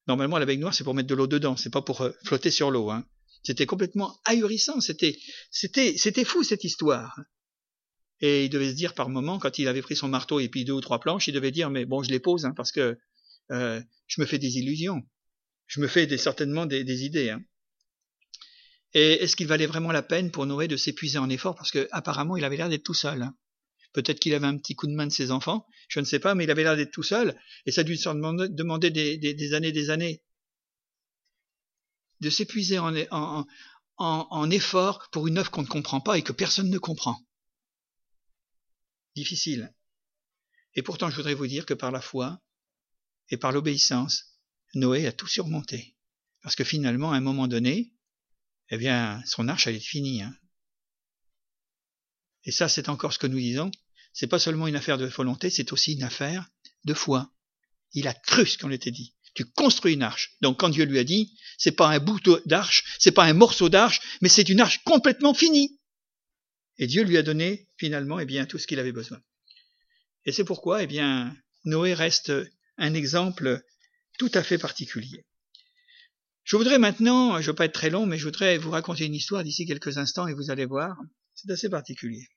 [0.07, 2.71] Normalement, la baignoire, c'est pour mettre de l'eau dedans, c'est pas pour euh, flotter sur
[2.71, 2.89] l'eau.
[2.89, 3.05] Hein.
[3.43, 5.17] C'était complètement ahurissant, c'était,
[5.51, 7.19] c'était, c'était fou cette histoire.
[8.21, 10.65] Et il devait se dire par moment, quand il avait pris son marteau et puis
[10.65, 12.97] deux ou trois planches, il devait dire mais bon, je les pose hein, parce que
[13.51, 15.01] euh, je me fais des illusions,
[15.67, 17.29] je me fais des, certainement des, des idées.
[17.29, 17.43] Hein.
[18.93, 21.55] Et est-ce qu'il valait vraiment la peine pour Noé de s'épuiser en effort?
[21.55, 23.21] Parce que apparemment il avait l'air d'être tout seul.
[23.21, 23.35] Hein.
[23.93, 26.35] Peut-être qu'il avait un petit coup de main de ses enfants, je ne sais pas,
[26.35, 29.33] mais il avait l'air d'être tout seul et ça a dû se demander, des, des,
[29.33, 30.21] des, années, des années
[32.19, 33.45] de s'épuiser en, en,
[33.97, 37.19] en, en effort pour une œuvre qu'on ne comprend pas et que personne ne comprend
[39.15, 39.73] difficile.
[40.75, 42.39] Et pourtant, je voudrais vous dire que par la foi
[43.29, 44.39] et par l'obéissance,
[44.73, 45.95] Noé a tout surmonté.
[46.41, 47.93] Parce que finalement, à un moment donné,
[48.69, 50.21] eh bien, son arche, elle est finie.
[50.21, 50.35] Hein.
[52.43, 53.71] Et ça, c'est encore ce que nous disons.
[54.13, 56.49] C'est pas seulement une affaire de volonté, c'est aussi une affaire
[56.85, 57.31] de foi.
[57.93, 59.15] Il a cru ce qu'on était dit.
[59.35, 60.35] Tu construis une arche.
[60.41, 63.69] Donc quand Dieu lui a dit, c'est pas un bout d'arche, c'est pas un morceau
[63.69, 65.79] d'arche, mais c'est une arche complètement finie.
[66.79, 69.21] Et Dieu lui a donné finalement eh bien, tout ce qu'il avait besoin.
[70.25, 71.35] Et c'est pourquoi eh bien,
[71.65, 72.31] Noé reste
[72.77, 73.63] un exemple
[74.17, 75.25] tout à fait particulier.
[76.43, 79.05] Je voudrais maintenant, je ne veux pas être très long, mais je voudrais vous raconter
[79.05, 80.95] une histoire d'ici quelques instants et vous allez voir,
[81.35, 82.27] c'est assez particulier.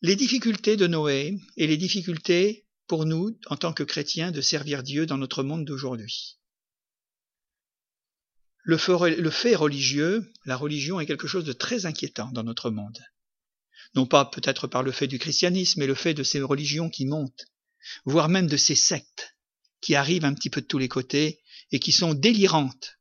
[0.00, 4.82] Les difficultés de Noé et les difficultés pour nous, en tant que chrétiens, de servir
[4.82, 6.38] Dieu dans notre monde d'aujourd'hui.
[8.62, 12.98] Le fait religieux, la religion est quelque chose de très inquiétant dans notre monde.
[13.94, 17.06] Non pas peut-être par le fait du christianisme, mais le fait de ces religions qui
[17.06, 17.46] montent,
[18.04, 19.36] voire même de ces sectes
[19.80, 21.40] qui arrivent un petit peu de tous les côtés
[21.72, 22.98] et qui sont délirantes.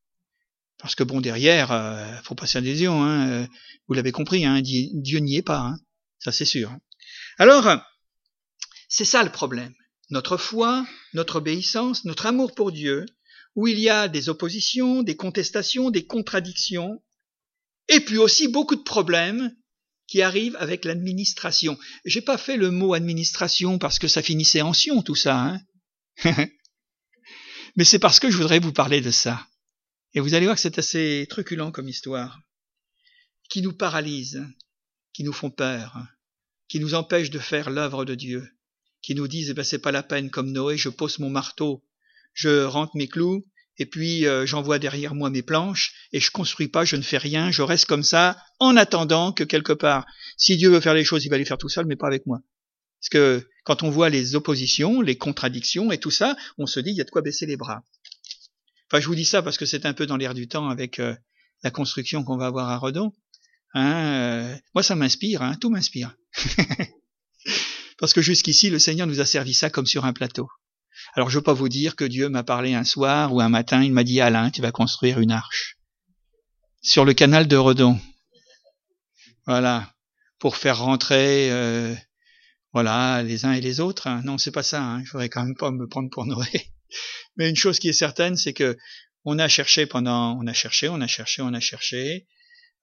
[0.78, 3.48] Parce que bon, derrière, euh, faut passer adhésion, hein, euh,
[3.88, 5.80] vous l'avez compris, hein, Dieu n'y est pas, hein,
[6.20, 6.76] ça c'est sûr.
[7.38, 7.82] Alors,
[8.90, 9.74] c'est ça le problème.
[10.10, 13.06] Notre foi, notre obéissance, notre amour pour Dieu
[13.56, 17.02] où il y a des oppositions, des contestations, des contradictions,
[17.88, 19.56] et puis aussi beaucoup de problèmes
[20.08, 21.78] qui arrivent avec l'administration.
[22.06, 25.62] J'ai pas fait le mot administration parce que ça finissait en sion tout ça, hein
[27.76, 29.48] Mais c'est parce que je voudrais vous parler de ça.
[30.14, 32.40] Et vous allez voir que c'est assez truculent comme histoire,
[33.50, 34.46] qui nous paralyse,
[35.14, 35.98] qui nous font peur,
[36.70, 38.48] qui nous empêche de faire l'œuvre de Dieu,
[39.02, 41.84] qui nous disent eh ben c'est pas la peine comme Noé, je pose mon marteau
[42.36, 43.44] je rentre mes clous,
[43.78, 47.18] et puis euh, j'envoie derrière moi mes planches, et je construis pas, je ne fais
[47.18, 50.06] rien, je reste comme ça, en attendant que quelque part,
[50.38, 52.26] si Dieu veut faire les choses, il va les faire tout seul, mais pas avec
[52.26, 52.42] moi.
[53.00, 56.92] Parce que quand on voit les oppositions, les contradictions et tout ça, on se dit,
[56.92, 57.84] il y a de quoi baisser les bras.
[58.90, 61.00] Enfin, je vous dis ça parce que c'est un peu dans l'air du temps avec
[61.00, 61.16] euh,
[61.64, 63.14] la construction qu'on va avoir à Redon.
[63.74, 66.16] Hein, euh, moi, ça m'inspire, hein, tout m'inspire.
[68.00, 70.48] parce que jusqu'ici, le Seigneur nous a servi ça comme sur un plateau.
[71.14, 73.84] Alors je veux pas vous dire que Dieu m'a parlé un soir ou un matin,
[73.84, 75.78] il m'a dit Alain, tu vas construire une arche
[76.86, 78.00] sur le canal de Redon.
[79.48, 79.92] Voilà,
[80.40, 81.96] pour faire rentrer euh,
[82.74, 84.08] voilà les uns et les autres.
[84.08, 84.22] Hein.
[84.24, 84.84] Non, c'est pas ça.
[84.84, 85.02] Hein.
[85.02, 86.46] Il faudrait quand même pas me prendre pour Noé.
[87.38, 88.78] Mais une chose qui est certaine, c'est que
[89.24, 92.28] on a cherché pendant, on a cherché, on a cherché, on a cherché.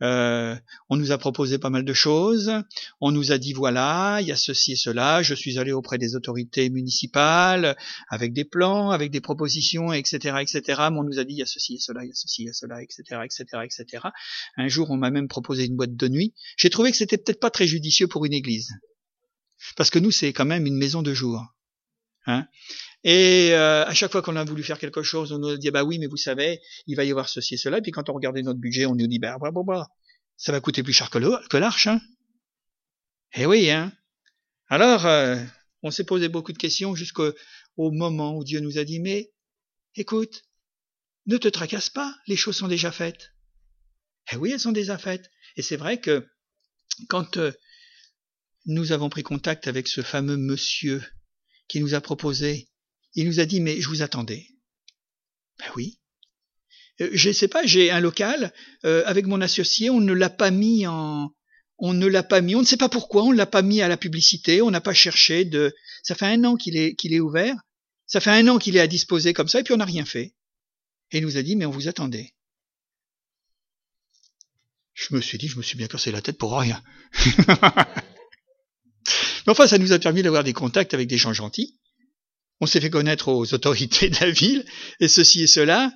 [0.03, 0.57] Euh,
[0.89, 2.53] on nous a proposé pas mal de choses.
[3.01, 5.23] On nous a dit voilà, il y a ceci et cela.
[5.23, 7.77] Je suis allé auprès des autorités municipales
[8.09, 10.63] avec des plans, avec des propositions, etc., etc.
[10.91, 12.45] Mais on nous a dit il y a ceci et cela, il y a ceci
[12.49, 14.09] et cela, etc., etc., etc.
[14.57, 16.35] Un jour, on m'a même proposé une boîte de nuit.
[16.57, 18.71] J'ai trouvé que c'était peut-être pas très judicieux pour une église,
[19.77, 21.45] parce que nous, c'est quand même une maison de jour.
[22.27, 22.47] Hein
[23.05, 25.71] et euh, à chaque fois qu'on a voulu faire quelque chose, on nous a dit
[25.71, 27.79] bah oui, mais vous savez, il va y avoir ceci et cela.
[27.79, 29.89] Et puis quand on regardait notre budget, on nous dit bah bah bah, bah
[30.37, 31.87] ça va coûter plus cher que l'arche.
[31.89, 32.01] Hein
[33.35, 33.93] eh oui, hein.
[34.69, 35.43] Alors, euh,
[35.83, 37.33] on s'est posé beaucoup de questions jusqu'au
[37.77, 39.33] moment où Dieu nous a dit mais
[39.97, 40.43] écoute,
[41.27, 43.33] ne te tracasse pas, les choses sont déjà faites.
[44.33, 45.31] Eh oui, elles sont déjà faites.
[45.57, 46.27] Et c'est vrai que
[47.09, 47.53] quand euh,
[48.67, 51.03] nous avons pris contact avec ce fameux monsieur
[51.69, 52.69] qui nous a proposé
[53.15, 54.49] il nous a dit, mais je vous attendais.
[55.59, 55.99] Ben oui.
[57.01, 58.53] Euh, je sais pas, j'ai un local,
[58.85, 61.35] euh, avec mon associé, on ne l'a pas mis en,
[61.79, 63.83] on ne l'a pas mis, on ne sait pas pourquoi, on ne l'a pas mis
[63.83, 67.15] à la publicité, on n'a pas cherché de, ça fait un an qu'il est, qu'il
[67.15, 67.57] est ouvert,
[68.07, 70.05] ça fait un an qu'il est à disposer comme ça, et puis on n'a rien
[70.05, 70.35] fait.
[71.11, 72.35] Et il nous a dit, mais on vous attendait.
[74.95, 76.83] Je me suis dit, je me suis bien cassé la tête pour rien.
[79.47, 81.79] mais enfin, ça nous a permis d'avoir des contacts avec des gens gentils
[82.63, 84.65] on s'est fait connaître aux autorités de la ville,
[85.01, 85.91] et ceci et cela.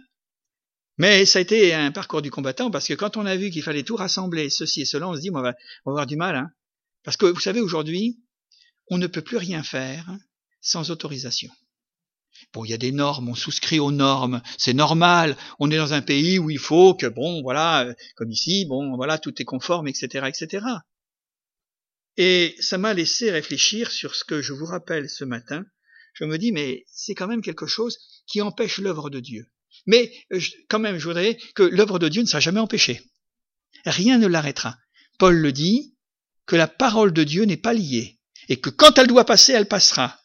[0.99, 3.63] Mais ça a été un parcours du combattant, parce que quand on a vu qu'il
[3.63, 5.55] fallait tout rassembler, ceci et cela, on se dit, on va,
[5.87, 6.35] avoir du mal.
[6.35, 6.51] Hein.
[7.05, 8.19] Parce que vous savez, aujourd'hui,
[8.91, 10.11] on ne peut plus rien faire
[10.61, 11.53] sans autorisation.
[12.53, 15.37] Bon, il y a des normes, on souscrit aux normes, c'est normal.
[15.61, 19.19] On est dans un pays où il faut que, bon, voilà, comme ici, bon, voilà,
[19.19, 20.67] tout est conforme, etc., etc.
[22.17, 25.65] Et ça m'a laissé réfléchir sur ce que je vous rappelle ce matin,
[26.19, 29.47] je me dis, mais c'est quand même quelque chose qui empêche l'œuvre de Dieu.
[29.87, 33.03] Mais euh, quand même, je voudrais que l'œuvre de Dieu ne sera jamais empêchée.
[33.85, 34.77] Rien ne l'arrêtera.
[35.19, 35.95] Paul le dit,
[36.47, 39.69] que la parole de Dieu n'est pas liée, et que quand elle doit passer, elle
[39.69, 40.19] passera.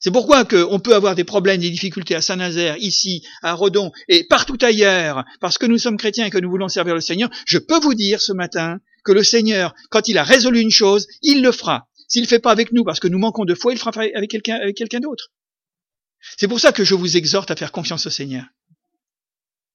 [0.00, 4.24] C'est pourquoi on peut avoir des problèmes, des difficultés à Saint-Nazaire, ici, à Redon, et
[4.24, 7.30] partout ailleurs, parce que nous sommes chrétiens et que nous voulons servir le Seigneur.
[7.46, 11.08] Je peux vous dire ce matin que le Seigneur, quand il a résolu une chose,
[11.22, 11.88] il le fera.
[12.06, 14.34] S'il ne fait pas avec nous parce que nous manquons de foi, il fera avec
[14.48, 15.30] avec quelqu'un d'autre.
[16.36, 18.44] C'est pour ça que je vous exhorte à faire confiance au Seigneur.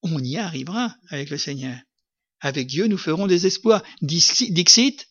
[0.01, 1.77] On y arrivera avec le Seigneur.
[2.41, 3.83] Avec Dieu, nous ferons des exploits.
[4.01, 5.07] Dixit?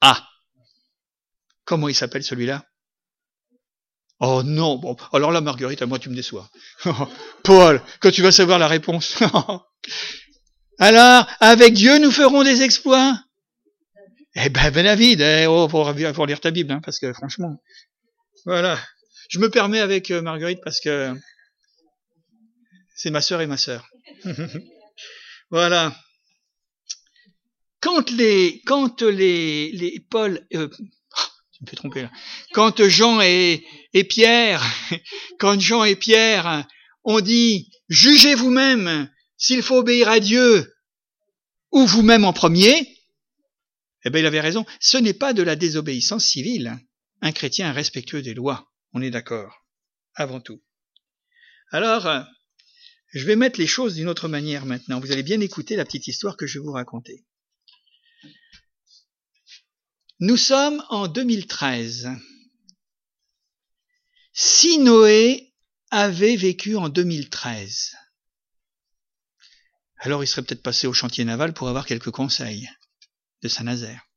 [0.00, 0.26] Ah
[1.64, 2.64] Comment il s'appelle celui-là?
[4.20, 6.48] Oh non, bon, alors là, Marguerite, à moi, tu me déçois.
[7.44, 9.18] Paul, quand tu vas savoir la réponse.
[10.78, 13.18] alors, avec Dieu, nous ferons des exploits
[14.36, 17.56] Eh ben, Ben David, eh, oh, pour, lire ta Bible, hein, parce que franchement,
[18.46, 18.78] voilà.
[19.28, 21.14] Je me permets avec euh, Marguerite parce que
[22.94, 23.88] c'est ma sœur et ma sœur.
[25.50, 25.96] voilà.
[27.80, 30.68] Quand les, quand les, les Paul, euh,
[31.64, 32.10] me fais tromper là.
[32.52, 34.62] Quand Jean et, et Pierre,
[35.38, 36.66] quand Jean et Pierre
[37.04, 40.72] ont dit, jugez vous-même s'il faut obéir à Dieu
[41.72, 42.88] ou vous-même en premier,
[44.04, 44.64] eh bien, il avait raison.
[44.80, 46.78] Ce n'est pas de la désobéissance civile.
[47.22, 48.70] Un chrétien respectueux des lois.
[48.94, 49.66] On est d'accord,
[50.14, 50.62] avant tout.
[51.72, 52.24] Alors,
[53.12, 55.00] je vais mettre les choses d'une autre manière maintenant.
[55.00, 57.26] Vous allez bien écouter la petite histoire que je vais vous raconter.
[60.20, 62.10] Nous sommes en 2013.
[64.32, 65.52] Si Noé
[65.90, 67.96] avait vécu en 2013,
[69.98, 72.68] alors il serait peut-être passé au chantier naval pour avoir quelques conseils
[73.42, 74.08] de Saint-Nazaire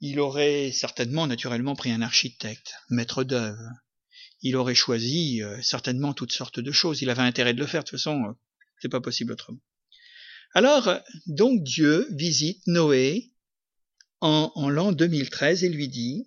[0.00, 3.70] il aurait certainement naturellement pris un architecte, maître d'œuvre.
[4.42, 7.02] Il aurait choisi euh, certainement toutes sortes de choses.
[7.02, 7.84] Il avait intérêt de le faire.
[7.84, 8.32] De toute façon, euh,
[8.80, 9.60] c'est pas possible autrement.
[10.54, 10.92] Alors,
[11.26, 13.30] donc Dieu visite Noé
[14.20, 16.26] en, en l'an 2013 et lui dit,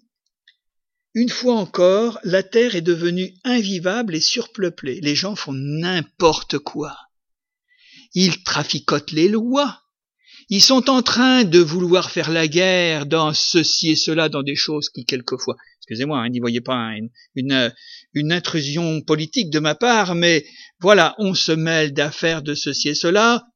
[1.16, 5.00] une fois encore, la terre est devenue invivable et surpeuplée.
[5.02, 6.98] Les gens font n'importe quoi.
[8.16, 9.83] Ils traficotent les lois.
[10.56, 14.56] Ils sont en train de vouloir faire la guerre dans ceci et cela, dans des
[14.56, 16.92] choses qui quelquefois, excusez-moi, hein, n'y voyez pas
[17.34, 17.74] une,
[18.14, 20.46] une, intrusion politique de ma part, mais
[20.80, 23.48] voilà, on se mêle d'affaires de ceci et cela,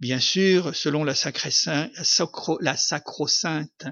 [0.00, 3.86] bien sûr, selon la, la sacro-sainte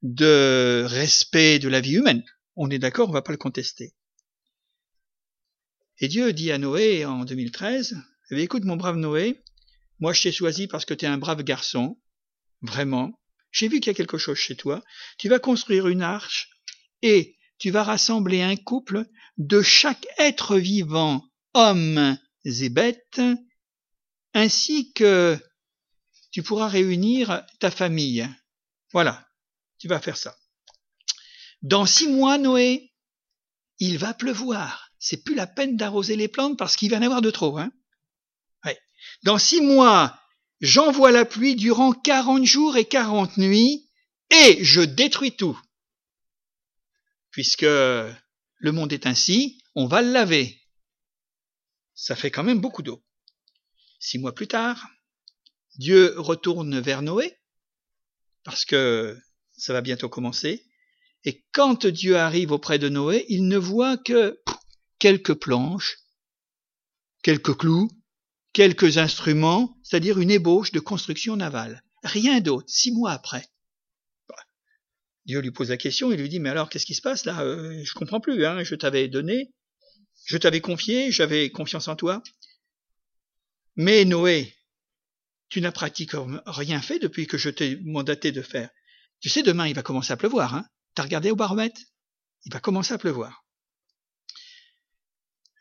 [0.00, 2.24] de respect de la vie humaine.
[2.56, 3.92] On est d'accord, on ne va pas le contester.
[5.98, 7.98] Et Dieu dit à Noé en 2013,
[8.30, 9.42] eh écoute mon brave Noé,
[9.98, 11.98] moi, je t'ai choisi parce que tu es un brave garçon,
[12.62, 13.18] vraiment.
[13.50, 14.82] J'ai vu qu'il y a quelque chose chez toi.
[15.18, 16.50] Tu vas construire une arche
[17.02, 19.06] et tu vas rassembler un couple
[19.38, 23.20] de chaque être vivant, hommes et bêtes,
[24.34, 25.38] ainsi que
[26.30, 28.28] tu pourras réunir ta famille.
[28.92, 29.26] Voilà,
[29.78, 30.36] tu vas faire ça.
[31.62, 32.92] Dans six mois, Noé,
[33.78, 34.90] il va pleuvoir.
[34.98, 37.58] C'est plus la peine d'arroser les plantes parce qu'il va en avoir de trop.
[37.58, 37.72] Hein.
[39.22, 40.18] Dans six mois,
[40.60, 43.88] j'envoie la pluie durant quarante jours et quarante nuits
[44.30, 45.58] et je détruis tout.
[47.30, 50.60] Puisque le monde est ainsi, on va le laver.
[51.94, 53.02] Ça fait quand même beaucoup d'eau.
[53.98, 54.86] Six mois plus tard,
[55.76, 57.36] Dieu retourne vers Noé,
[58.44, 59.18] parce que
[59.56, 60.66] ça va bientôt commencer,
[61.24, 64.40] et quand Dieu arrive auprès de Noé, il ne voit que
[64.98, 65.98] quelques planches,
[67.22, 67.90] quelques clous,
[68.56, 71.82] quelques instruments, c'est-à-dire une ébauche de construction navale.
[72.02, 73.44] Rien d'autre, six mois après.
[75.26, 77.42] Dieu lui pose la question, il lui dit, mais alors qu'est-ce qui se passe là
[77.42, 79.52] euh, Je comprends plus, hein, je t'avais donné,
[80.24, 82.22] je t'avais confié, j'avais confiance en toi.
[83.74, 84.56] Mais Noé,
[85.50, 88.70] tu n'as pratiquement rien fait depuis que je t'ai mandaté de faire.
[89.20, 90.64] Tu sais, demain il va commencer à pleuvoir, hein
[90.94, 91.78] T'as regardé au baromètre?
[92.46, 93.44] Il va commencer à pleuvoir.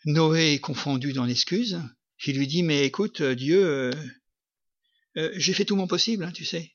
[0.05, 1.81] Noé est confondu dans l'excuse.
[2.25, 3.91] Il lui dit, mais écoute, Dieu, euh,
[5.17, 6.71] euh, j'ai fait tout mon possible, hein, tu sais.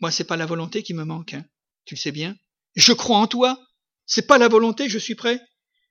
[0.00, 1.34] Moi, c'est pas la volonté qui me manque.
[1.34, 1.44] Hein.
[1.84, 2.36] Tu le sais bien.
[2.74, 3.58] Je crois en toi.
[4.06, 5.40] C'est pas la volonté, je suis prêt.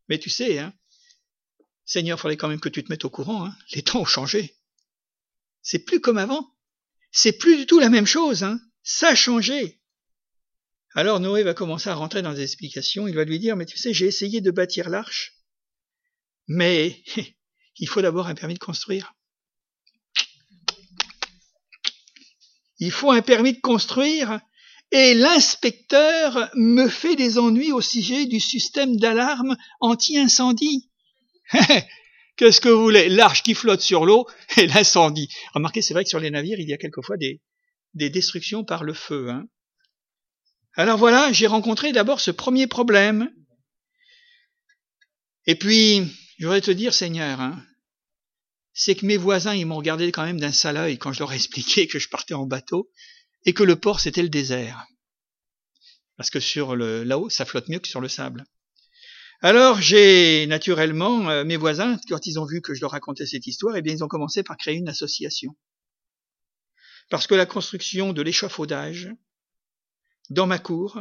[0.09, 0.73] Mais tu sais, hein,
[1.85, 3.45] Seigneur, fallait quand même que tu te mettes au courant.
[3.45, 3.55] Hein.
[3.73, 4.55] Les temps ont changé.
[5.61, 6.53] C'est plus comme avant.
[7.11, 8.43] C'est plus du tout la même chose.
[8.43, 8.59] Hein.
[8.83, 9.81] Ça a changé.
[10.95, 13.07] Alors Noé va commencer à rentrer dans des explications.
[13.07, 15.41] Il va lui dire, mais tu sais, j'ai essayé de bâtir l'arche,
[16.47, 17.01] mais
[17.77, 19.13] il faut d'abord un permis de construire.
[22.79, 24.39] Il faut un permis de construire
[24.91, 30.91] et l'inspecteur me fait des ennuis au sujet du système d'alarme anti-incendie.
[32.35, 33.09] Qu'est-ce que vous voulez?
[33.09, 35.29] L'arche qui flotte sur l'eau et l'incendie.
[35.53, 37.41] Remarquez, c'est vrai que sur les navires, il y a quelquefois des,
[37.93, 39.29] des destructions par le feu.
[39.29, 39.47] Hein.
[40.75, 43.31] Alors voilà, j'ai rencontré d'abord ce premier problème.
[45.45, 46.03] Et puis,
[46.43, 47.65] je voudrais te dire, Seigneur, hein,
[48.73, 51.31] c'est que mes voisins, ils m'ont regardé quand même d'un sale œil quand je leur
[51.31, 52.91] ai expliqué que je partais en bateau
[53.45, 54.85] et que le port c'était le désert.
[56.17, 58.43] Parce que sur le là-haut, ça flotte mieux que sur le sable.
[59.39, 63.47] Alors j'ai naturellement euh, mes voisins, quand ils ont vu que je leur racontais cette
[63.47, 65.55] histoire, eh bien ils ont commencé par créer une association.
[67.09, 69.09] Parce que la construction de l'échafaudage
[70.29, 70.99] dans ma cour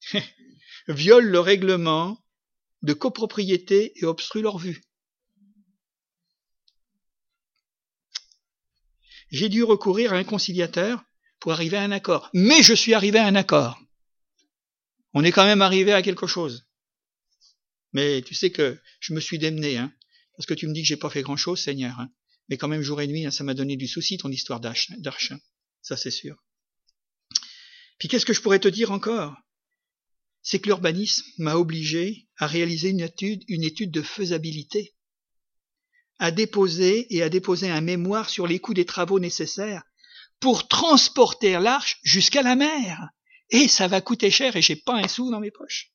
[0.88, 2.23] viole le règlement
[2.84, 4.82] de copropriété et obstrue leur vue.
[9.30, 11.02] J'ai dû recourir à un conciliateur
[11.40, 12.30] pour arriver à un accord.
[12.34, 13.80] Mais je suis arrivé à un accord.
[15.14, 16.66] On est quand même arrivé à quelque chose.
[17.94, 19.92] Mais tu sais que je me suis démené, hein,
[20.36, 21.98] parce que tu me dis que j'ai pas fait grand chose, Seigneur.
[21.98, 22.10] Hein.
[22.48, 24.90] Mais quand même, jour et nuit, hein, ça m'a donné du souci, ton histoire d'arche.
[25.30, 25.38] Hein.
[25.80, 26.36] Ça, c'est sûr.
[27.98, 29.34] Puis qu'est-ce que je pourrais te dire encore?
[30.44, 34.94] C'est que l'urbanisme m'a obligé à réaliser une étude, de faisabilité,
[36.20, 39.82] à déposer et à déposer un mémoire sur les coûts des travaux nécessaires
[40.38, 43.08] pour transporter l'arche jusqu'à la mer.
[43.50, 45.90] Et ça va coûter cher et j'ai pas un sou dans mes poches.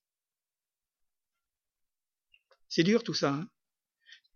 [2.67, 3.29] C'est dur tout ça.
[3.29, 3.49] Hein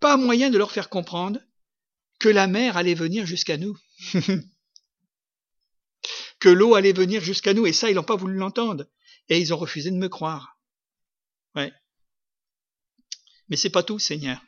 [0.04, 1.40] pas moyen de leur faire comprendre
[2.20, 3.78] que la mer allait venir jusqu'à nous.
[6.42, 7.66] que l'eau allait venir jusqu'à nous.
[7.66, 8.86] Et ça, ils n'ont pas voulu l'entendre.
[9.30, 10.58] Et ils ont refusé de me croire.
[11.56, 11.72] Ouais.
[13.50, 14.42] Mais c'est pas tout, Seigneur.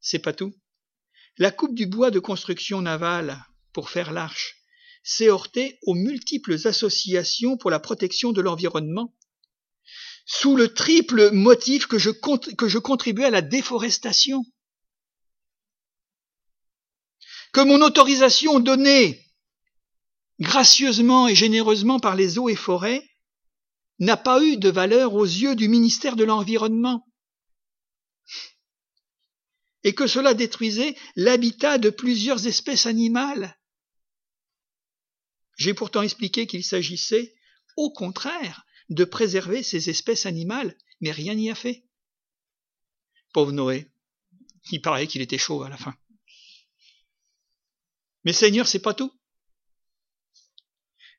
[0.00, 0.54] C'est pas tout.
[1.38, 4.56] La coupe du bois de construction navale pour faire l'arche,
[5.02, 9.14] s'est heurté aux multiples associations pour la protection de l'environnement,
[10.24, 14.42] sous le triple motif que je, que je contribuais à la déforestation.
[17.52, 19.20] Que mon autorisation donnée
[20.40, 23.06] gracieusement et généreusement par les eaux et forêts
[23.98, 27.06] n'a pas eu de valeur aux yeux du ministère de l'Environnement
[29.82, 33.56] et que cela détruisait l'habitat de plusieurs espèces animales
[35.56, 37.34] j'ai pourtant expliqué qu'il s'agissait,
[37.76, 41.86] au contraire, de préserver ces espèces animales, mais rien n'y a fait.
[43.32, 43.90] Pauvre Noé,
[44.70, 45.94] il paraît qu'il était chaud à la fin.
[48.24, 49.12] Mais Seigneur, c'est pas tout.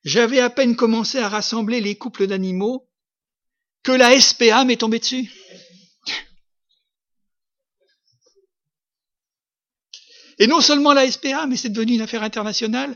[0.06, 2.88] J'avais à peine commencé à rassembler les couples d'animaux
[3.82, 5.32] que la SPA m'est tombée dessus.
[10.38, 12.95] Et non seulement la SPA, mais c'est devenu une affaire internationale.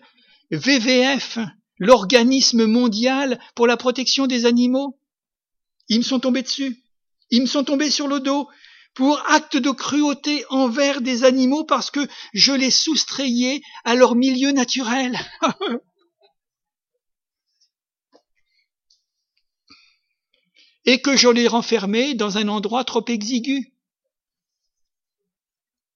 [0.51, 1.39] VVF,
[1.80, 4.99] l'organisme mondial pour la protection des animaux.
[5.88, 6.84] Ils me sont tombés dessus.
[7.32, 8.47] Ils me sont tombés sur le dos
[8.93, 14.51] pour acte de cruauté envers des animaux parce que je les soustrayais à leur milieu
[14.51, 15.18] naturel.
[20.89, 23.71] et que je les renfermais dans un endroit trop exigu.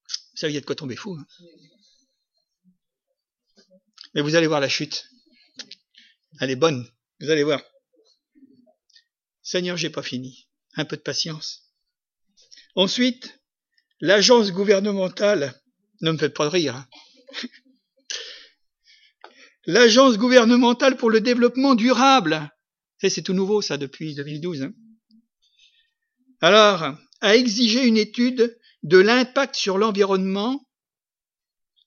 [0.07, 1.17] Vous savez, il y a de quoi tomber fou.
[1.19, 1.25] Hein?
[4.13, 5.09] Mais vous allez voir la chute.
[6.39, 6.87] Elle est bonne.
[7.19, 7.59] Vous allez voir.
[9.41, 10.47] Seigneur, j'ai pas fini.
[10.75, 11.63] Un peu de patience.
[12.75, 13.39] Ensuite,
[13.99, 15.59] l'agence gouvernementale,
[16.01, 16.87] ne me faites pas rire, hein.
[19.65, 22.53] l'agence gouvernementale pour le développement durable,
[22.99, 24.73] c'est tout nouveau ça depuis 2012, hein.
[26.43, 30.67] Alors, a exigé une étude de l'impact sur l'environnement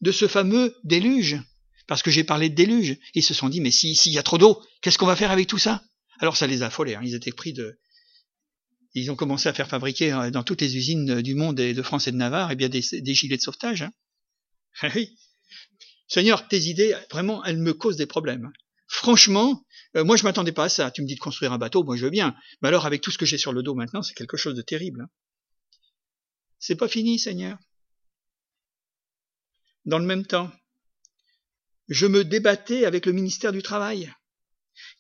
[0.01, 1.39] de ce fameux déluge.
[1.87, 2.97] Parce que j'ai parlé de déluge.
[3.15, 5.47] Ils se sont dit, mais s'il y a trop d'eau, qu'est-ce qu'on va faire avec
[5.47, 5.85] tout ça?
[6.19, 6.95] Alors ça les a affolés.
[6.95, 7.03] Hein.
[7.05, 7.79] Ils étaient pris de,
[8.95, 11.83] ils ont commencé à faire fabriquer euh, dans toutes les usines du monde et de
[11.83, 12.83] France et de Navarre, et eh bien des,
[13.15, 13.83] gilets de sauvetage.
[13.83, 13.93] Hein.
[14.83, 14.91] Ah.
[16.09, 18.53] Seigneur, tes idées, vraiment, elles me causent des problèmes.
[18.87, 19.65] Franchement,
[19.95, 20.91] euh, moi je m'attendais pas à ça.
[20.91, 22.35] Tu me dis de construire un bateau, moi je veux bien.
[22.61, 24.63] Mais alors avec tout ce que j'ai sur le dos maintenant, c'est quelque chose de
[24.63, 25.03] terrible.
[25.03, 25.09] Hein.
[26.59, 27.59] C'est pas fini, Seigneur.
[29.85, 30.51] Dans le même temps,
[31.89, 34.13] je me débattais avec le ministère du Travail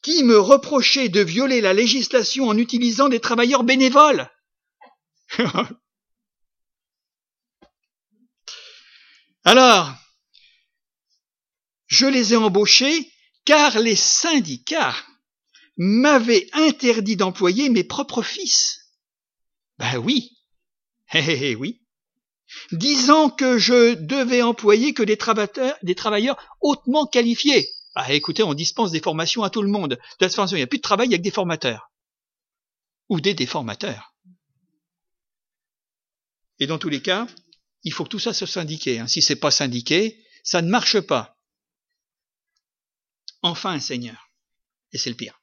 [0.03, 4.31] qui me reprochait de violer la législation en utilisant des travailleurs bénévoles.
[9.45, 9.95] Alors,
[11.89, 13.13] je les ai embauchés
[13.47, 14.95] car les syndicats
[15.79, 18.93] m'avaient interdit d'employer mes propres fils.
[19.79, 20.37] Ben oui,
[21.15, 21.81] eh, eh, eh oui,
[22.73, 27.69] disant que je devais employer que des travailleurs, hautement qualifiés.
[27.95, 29.91] Ah, écoutez, on dispense des formations à tout le monde.
[30.21, 31.91] De toute façon, il n'y a plus de travail avec des formateurs.
[33.09, 34.15] Ou des déformateurs.
[36.59, 37.27] Et dans tous les cas,
[37.85, 38.99] il faut que tout ça soit syndiqué.
[38.99, 39.07] Hein.
[39.07, 41.36] Si c'est pas syndiqué, ça ne marche pas.
[43.43, 44.31] Enfin, Seigneur.
[44.93, 45.41] Et c'est le pire.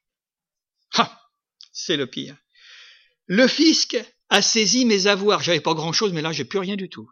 [0.95, 1.21] Ah,
[1.71, 2.35] c'est le pire.
[3.27, 3.97] Le fisc
[4.29, 5.41] a saisi mes avoirs.
[5.41, 7.09] J'avais pas grand chose, mais là, j'ai plus rien du tout.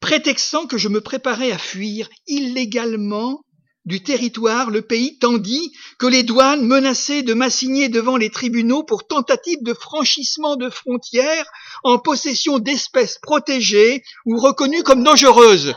[0.00, 3.44] Prétextant que je me préparais à fuir illégalement
[3.84, 9.06] du territoire le pays tandis que les douanes menaçaient de m'assigner devant les tribunaux pour
[9.06, 11.46] tentative de franchissement de frontières
[11.82, 15.74] en possession d'espèces protégées ou reconnues comme dangereuses.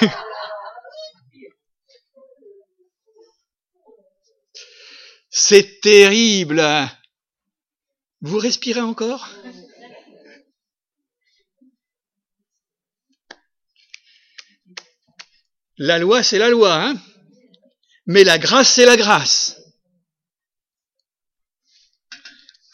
[5.36, 6.62] C'est terrible.
[8.20, 9.28] Vous respirez encore?
[15.76, 16.96] La loi, c'est la loi, hein
[18.06, 19.60] mais la grâce, c'est la grâce.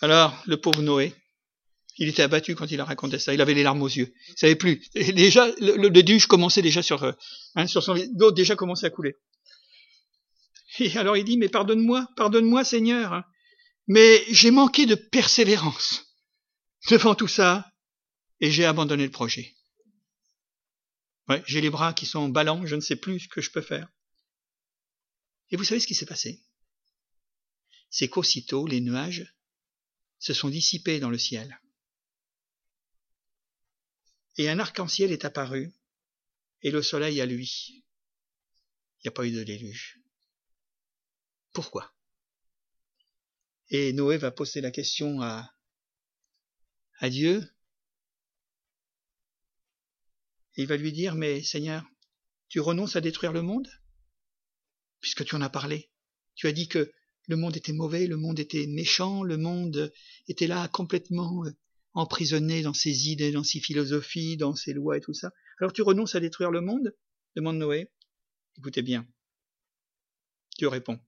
[0.02, 1.14] Alors, le pauvre Noé,
[1.96, 3.32] il était abattu quand il a raconté ça.
[3.32, 4.12] Il avait les larmes aux yeux.
[4.28, 4.82] Il savait plus.
[4.94, 7.12] Déjà, le, le, commençait déjà sur, euh,
[7.54, 9.16] hein, sur son l'eau déjà commençait à couler.
[10.80, 13.22] Et alors il dit, mais pardonne-moi, pardonne-moi Seigneur,
[13.86, 16.16] mais j'ai manqué de persévérance
[16.88, 17.70] devant tout ça
[18.40, 19.54] et j'ai abandonné le projet.
[21.46, 23.88] J'ai les bras qui sont ballants, je ne sais plus ce que je peux faire.
[25.50, 26.42] Et vous savez ce qui s'est passé?
[27.90, 29.34] C'est qu'aussitôt les nuages
[30.18, 31.60] se sont dissipés dans le ciel.
[34.36, 35.72] Et un arc-en-ciel est apparu,
[36.62, 37.84] et le soleil à lui.
[38.98, 39.99] Il n'y a pas eu de déluge.
[41.52, 41.92] Pourquoi?
[43.70, 45.48] Et Noé va poser la question à,
[47.02, 47.48] Dieu.
[50.56, 51.84] Il va lui dire, mais Seigneur,
[52.48, 53.68] tu renonces à détruire le monde?
[55.00, 55.90] Puisque tu en as parlé.
[56.34, 56.92] Tu as dit que
[57.28, 59.92] le monde était mauvais, le monde était méchant, le monde
[60.26, 61.50] était là complètement euh,
[61.94, 65.32] emprisonné dans ses idées, dans ses philosophies, dans ses lois et tout ça.
[65.60, 66.94] Alors tu renonces à détruire le monde?
[67.36, 67.88] demande Noé.
[68.58, 69.06] Écoutez bien.
[70.58, 71.00] Dieu répond.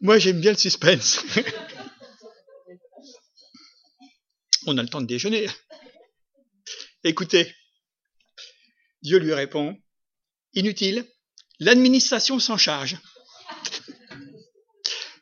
[0.00, 1.20] Moi j'aime bien le suspense.
[4.66, 5.46] On a le temps de déjeuner.
[7.04, 7.54] Écoutez,
[9.02, 9.78] Dieu lui répond,
[10.54, 11.06] inutile,
[11.58, 12.98] l'administration s'en charge.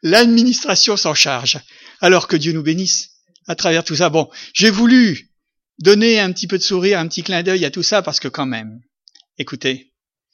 [0.03, 1.59] L'administration s'en charge.
[2.01, 3.11] Alors que Dieu nous bénisse
[3.47, 4.11] à travers tout ça.
[4.11, 5.31] Bon, j'ai voulu
[5.79, 8.29] donner un petit peu de sourire, un petit clin d'œil à tout ça parce que
[8.29, 8.81] quand même,
[9.39, 9.93] écoutez,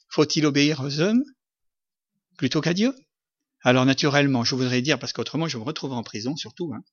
[0.09, 1.23] faut-il obéir aux hommes
[2.37, 2.93] plutôt qu'à Dieu?
[3.61, 6.83] Alors naturellement, je voudrais dire, parce qu'autrement je me retrouverai en prison surtout, hein,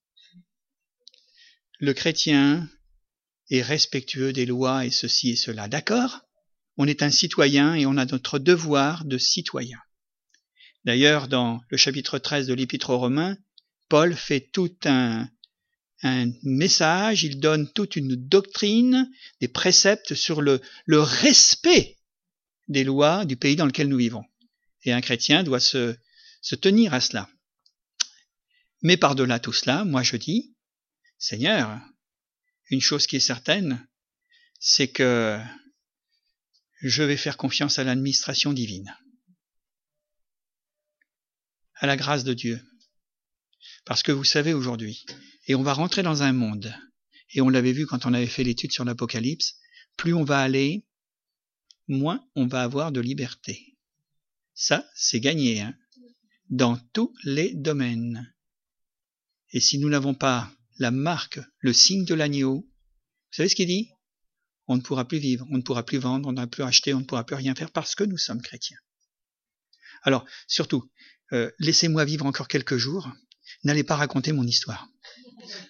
[1.78, 2.68] le chrétien
[3.50, 5.68] et respectueux des lois et ceci et cela.
[5.68, 6.20] D'accord?
[6.78, 9.78] On est un citoyen et on a notre devoir de citoyen.
[10.84, 13.36] D'ailleurs, dans le chapitre 13 de l'Épître aux Romains,
[13.88, 15.28] Paul fait tout un,
[16.03, 21.98] un message, il donne toute une doctrine, des préceptes sur le, respect
[22.68, 24.24] des lois du pays dans lequel nous vivons.
[24.84, 25.96] Et un chrétien doit se,
[26.40, 27.28] se tenir à cela.
[28.82, 30.57] Mais par-delà tout cela, moi je dis,
[31.18, 31.80] Seigneur,
[32.70, 33.86] une chose qui est certaine,
[34.59, 35.40] c'est que
[36.80, 38.96] je vais faire confiance à l'administration divine,
[41.76, 42.61] à la grâce de Dieu.
[43.84, 45.04] Parce que vous savez aujourd'hui,
[45.48, 46.74] et on va rentrer dans un monde,
[47.30, 49.56] et on l'avait vu quand on avait fait l'étude sur l'Apocalypse,
[49.96, 50.86] plus on va aller,
[51.88, 53.76] moins on va avoir de liberté.
[54.54, 55.74] Ça, c'est gagné, hein,
[56.50, 58.32] dans tous les domaines.
[59.50, 63.66] Et si nous n'avons pas la marque, le signe de l'agneau, vous savez ce qu'il
[63.66, 63.90] dit?
[64.68, 66.94] On ne pourra plus vivre, on ne pourra plus vendre, on ne pourra plus acheter,
[66.94, 68.78] on ne pourra plus rien faire parce que nous sommes chrétiens.
[70.02, 70.90] Alors, surtout,
[71.32, 73.10] euh, laissez-moi vivre encore quelques jours,
[73.64, 74.88] n'allez pas raconter mon histoire.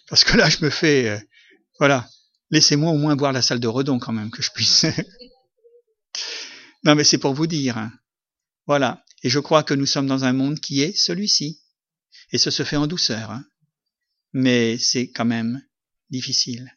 [0.09, 1.09] Parce que là, je me fais...
[1.09, 1.19] Euh,
[1.79, 2.09] voilà,
[2.51, 4.87] laissez-moi au moins voir la salle de Redon quand même, que je puisse...
[6.85, 7.79] non, mais c'est pour vous dire.
[7.79, 7.93] Hein.
[8.67, 11.61] Voilà, et je crois que nous sommes dans un monde qui est celui-ci.
[12.33, 13.31] Et ce se fait en douceur.
[13.31, 13.45] Hein
[14.33, 15.63] mais c'est quand même
[16.11, 16.77] difficile.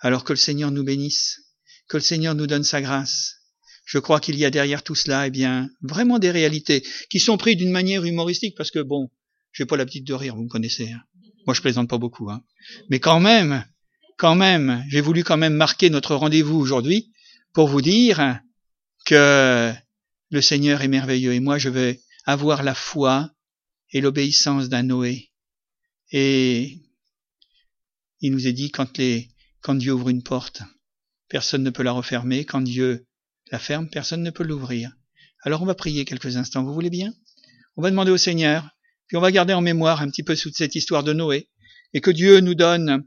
[0.00, 1.40] Alors que le Seigneur nous bénisse,
[1.88, 3.36] que le Seigneur nous donne sa grâce.
[3.84, 7.36] Je crois qu'il y a derrière tout cela, eh bien, vraiment des réalités qui sont
[7.36, 9.10] prises d'une manière humoristique parce que bon,
[9.54, 10.92] j'ai pas l'habitude de rire, vous me connaissez.
[10.92, 11.02] Hein.
[11.46, 12.44] Moi, je plaisante pas beaucoup, hein.
[12.90, 13.64] Mais quand même,
[14.18, 17.12] quand même, j'ai voulu quand même marquer notre rendez-vous aujourd'hui
[17.52, 18.40] pour vous dire
[19.06, 19.72] que
[20.30, 23.30] le Seigneur est merveilleux et moi, je vais avoir la foi
[23.92, 25.30] et l'obéissance d'un Noé.
[26.10, 26.80] Et
[28.20, 28.98] il nous est dit quand
[29.74, 30.62] Dieu ouvre une porte,
[31.28, 32.44] personne ne peut la refermer.
[32.44, 33.06] Quand Dieu
[33.52, 34.92] la ferme, personne ne peut l'ouvrir.
[35.42, 37.12] Alors on va prier quelques instants, vous voulez bien?
[37.76, 38.73] On va demander au Seigneur,
[39.14, 41.48] puis on va garder en mémoire un petit peu toute cette histoire de Noé,
[41.92, 43.06] et que Dieu nous donne,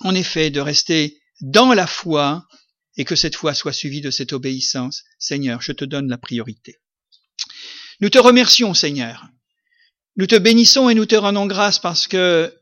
[0.00, 2.46] en effet, de rester dans la foi,
[2.98, 5.02] et que cette foi soit suivie de cette obéissance.
[5.18, 6.76] Seigneur, je te donne la priorité.
[8.00, 9.28] Nous te remercions, Seigneur.
[10.16, 12.54] Nous te bénissons et nous te rendons grâce parce que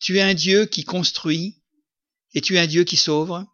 [0.00, 1.62] tu es un Dieu qui construit
[2.32, 3.44] et tu es un Dieu qui sauve.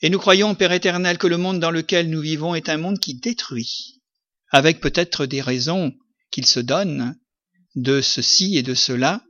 [0.00, 3.00] Et nous croyons, Père éternel, que le monde dans lequel nous vivons est un monde
[3.00, 4.00] qui détruit,
[4.48, 5.92] avec peut-être des raisons
[6.30, 7.18] qu'il se donne
[7.76, 9.22] de ceci et de cela,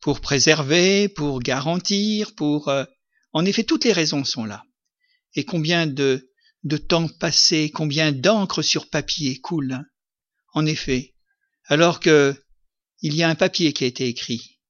[0.00, 2.68] pour préserver, pour garantir, pour...
[2.68, 2.84] Euh,
[3.32, 4.64] en effet, toutes les raisons sont là.
[5.34, 6.30] Et combien de,
[6.64, 9.80] de temps passé, combien d'encre sur papier coule.
[10.54, 11.14] En effet,
[11.66, 12.36] alors que
[13.00, 14.60] il y a un papier qui a été écrit,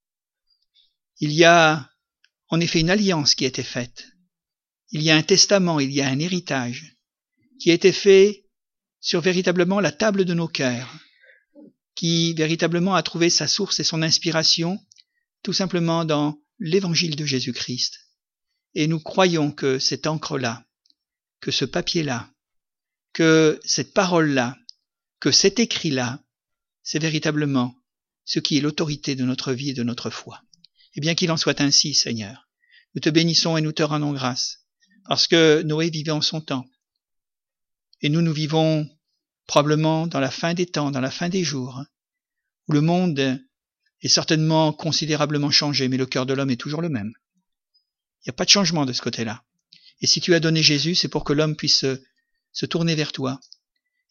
[1.18, 1.90] il y a
[2.48, 4.06] en effet une alliance qui a été faite.
[4.90, 6.96] Il y a un testament, il y a un héritage
[7.60, 8.44] qui a été fait
[9.00, 10.94] sur véritablement la table de nos cœurs,
[11.94, 14.80] qui véritablement a trouvé sa source et son inspiration
[15.42, 17.98] tout simplement dans l'évangile de Jésus-Christ.
[18.74, 20.64] Et nous croyons que cette encre-là,
[21.40, 22.30] que ce papier-là,
[23.12, 24.56] que cette parole-là,
[25.20, 26.22] que cet écrit-là,
[26.82, 27.74] c'est véritablement
[28.24, 30.42] ce qui est l'autorité de notre vie et de notre foi.
[30.94, 32.48] Et bien qu'il en soit ainsi, Seigneur.
[32.94, 34.66] Nous te bénissons et nous te rendons grâce,
[35.06, 36.66] parce que Noé vivait en son temps.
[38.00, 38.88] Et nous, nous vivons
[39.52, 41.84] probablement dans la fin des temps, dans la fin des jours,
[42.68, 43.38] où le monde
[44.00, 47.12] est certainement considérablement changé, mais le cœur de l'homme est toujours le même.
[48.20, 49.44] Il n'y a pas de changement de ce côté-là.
[50.00, 51.84] Et si tu as donné Jésus, c'est pour que l'homme puisse
[52.52, 53.40] se tourner vers toi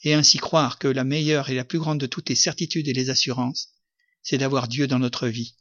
[0.04, 2.94] et ainsi croire que la meilleure et la plus grande de toutes les certitudes et
[2.94, 3.70] les assurances,
[4.22, 5.56] c'est d'avoir Dieu dans notre vie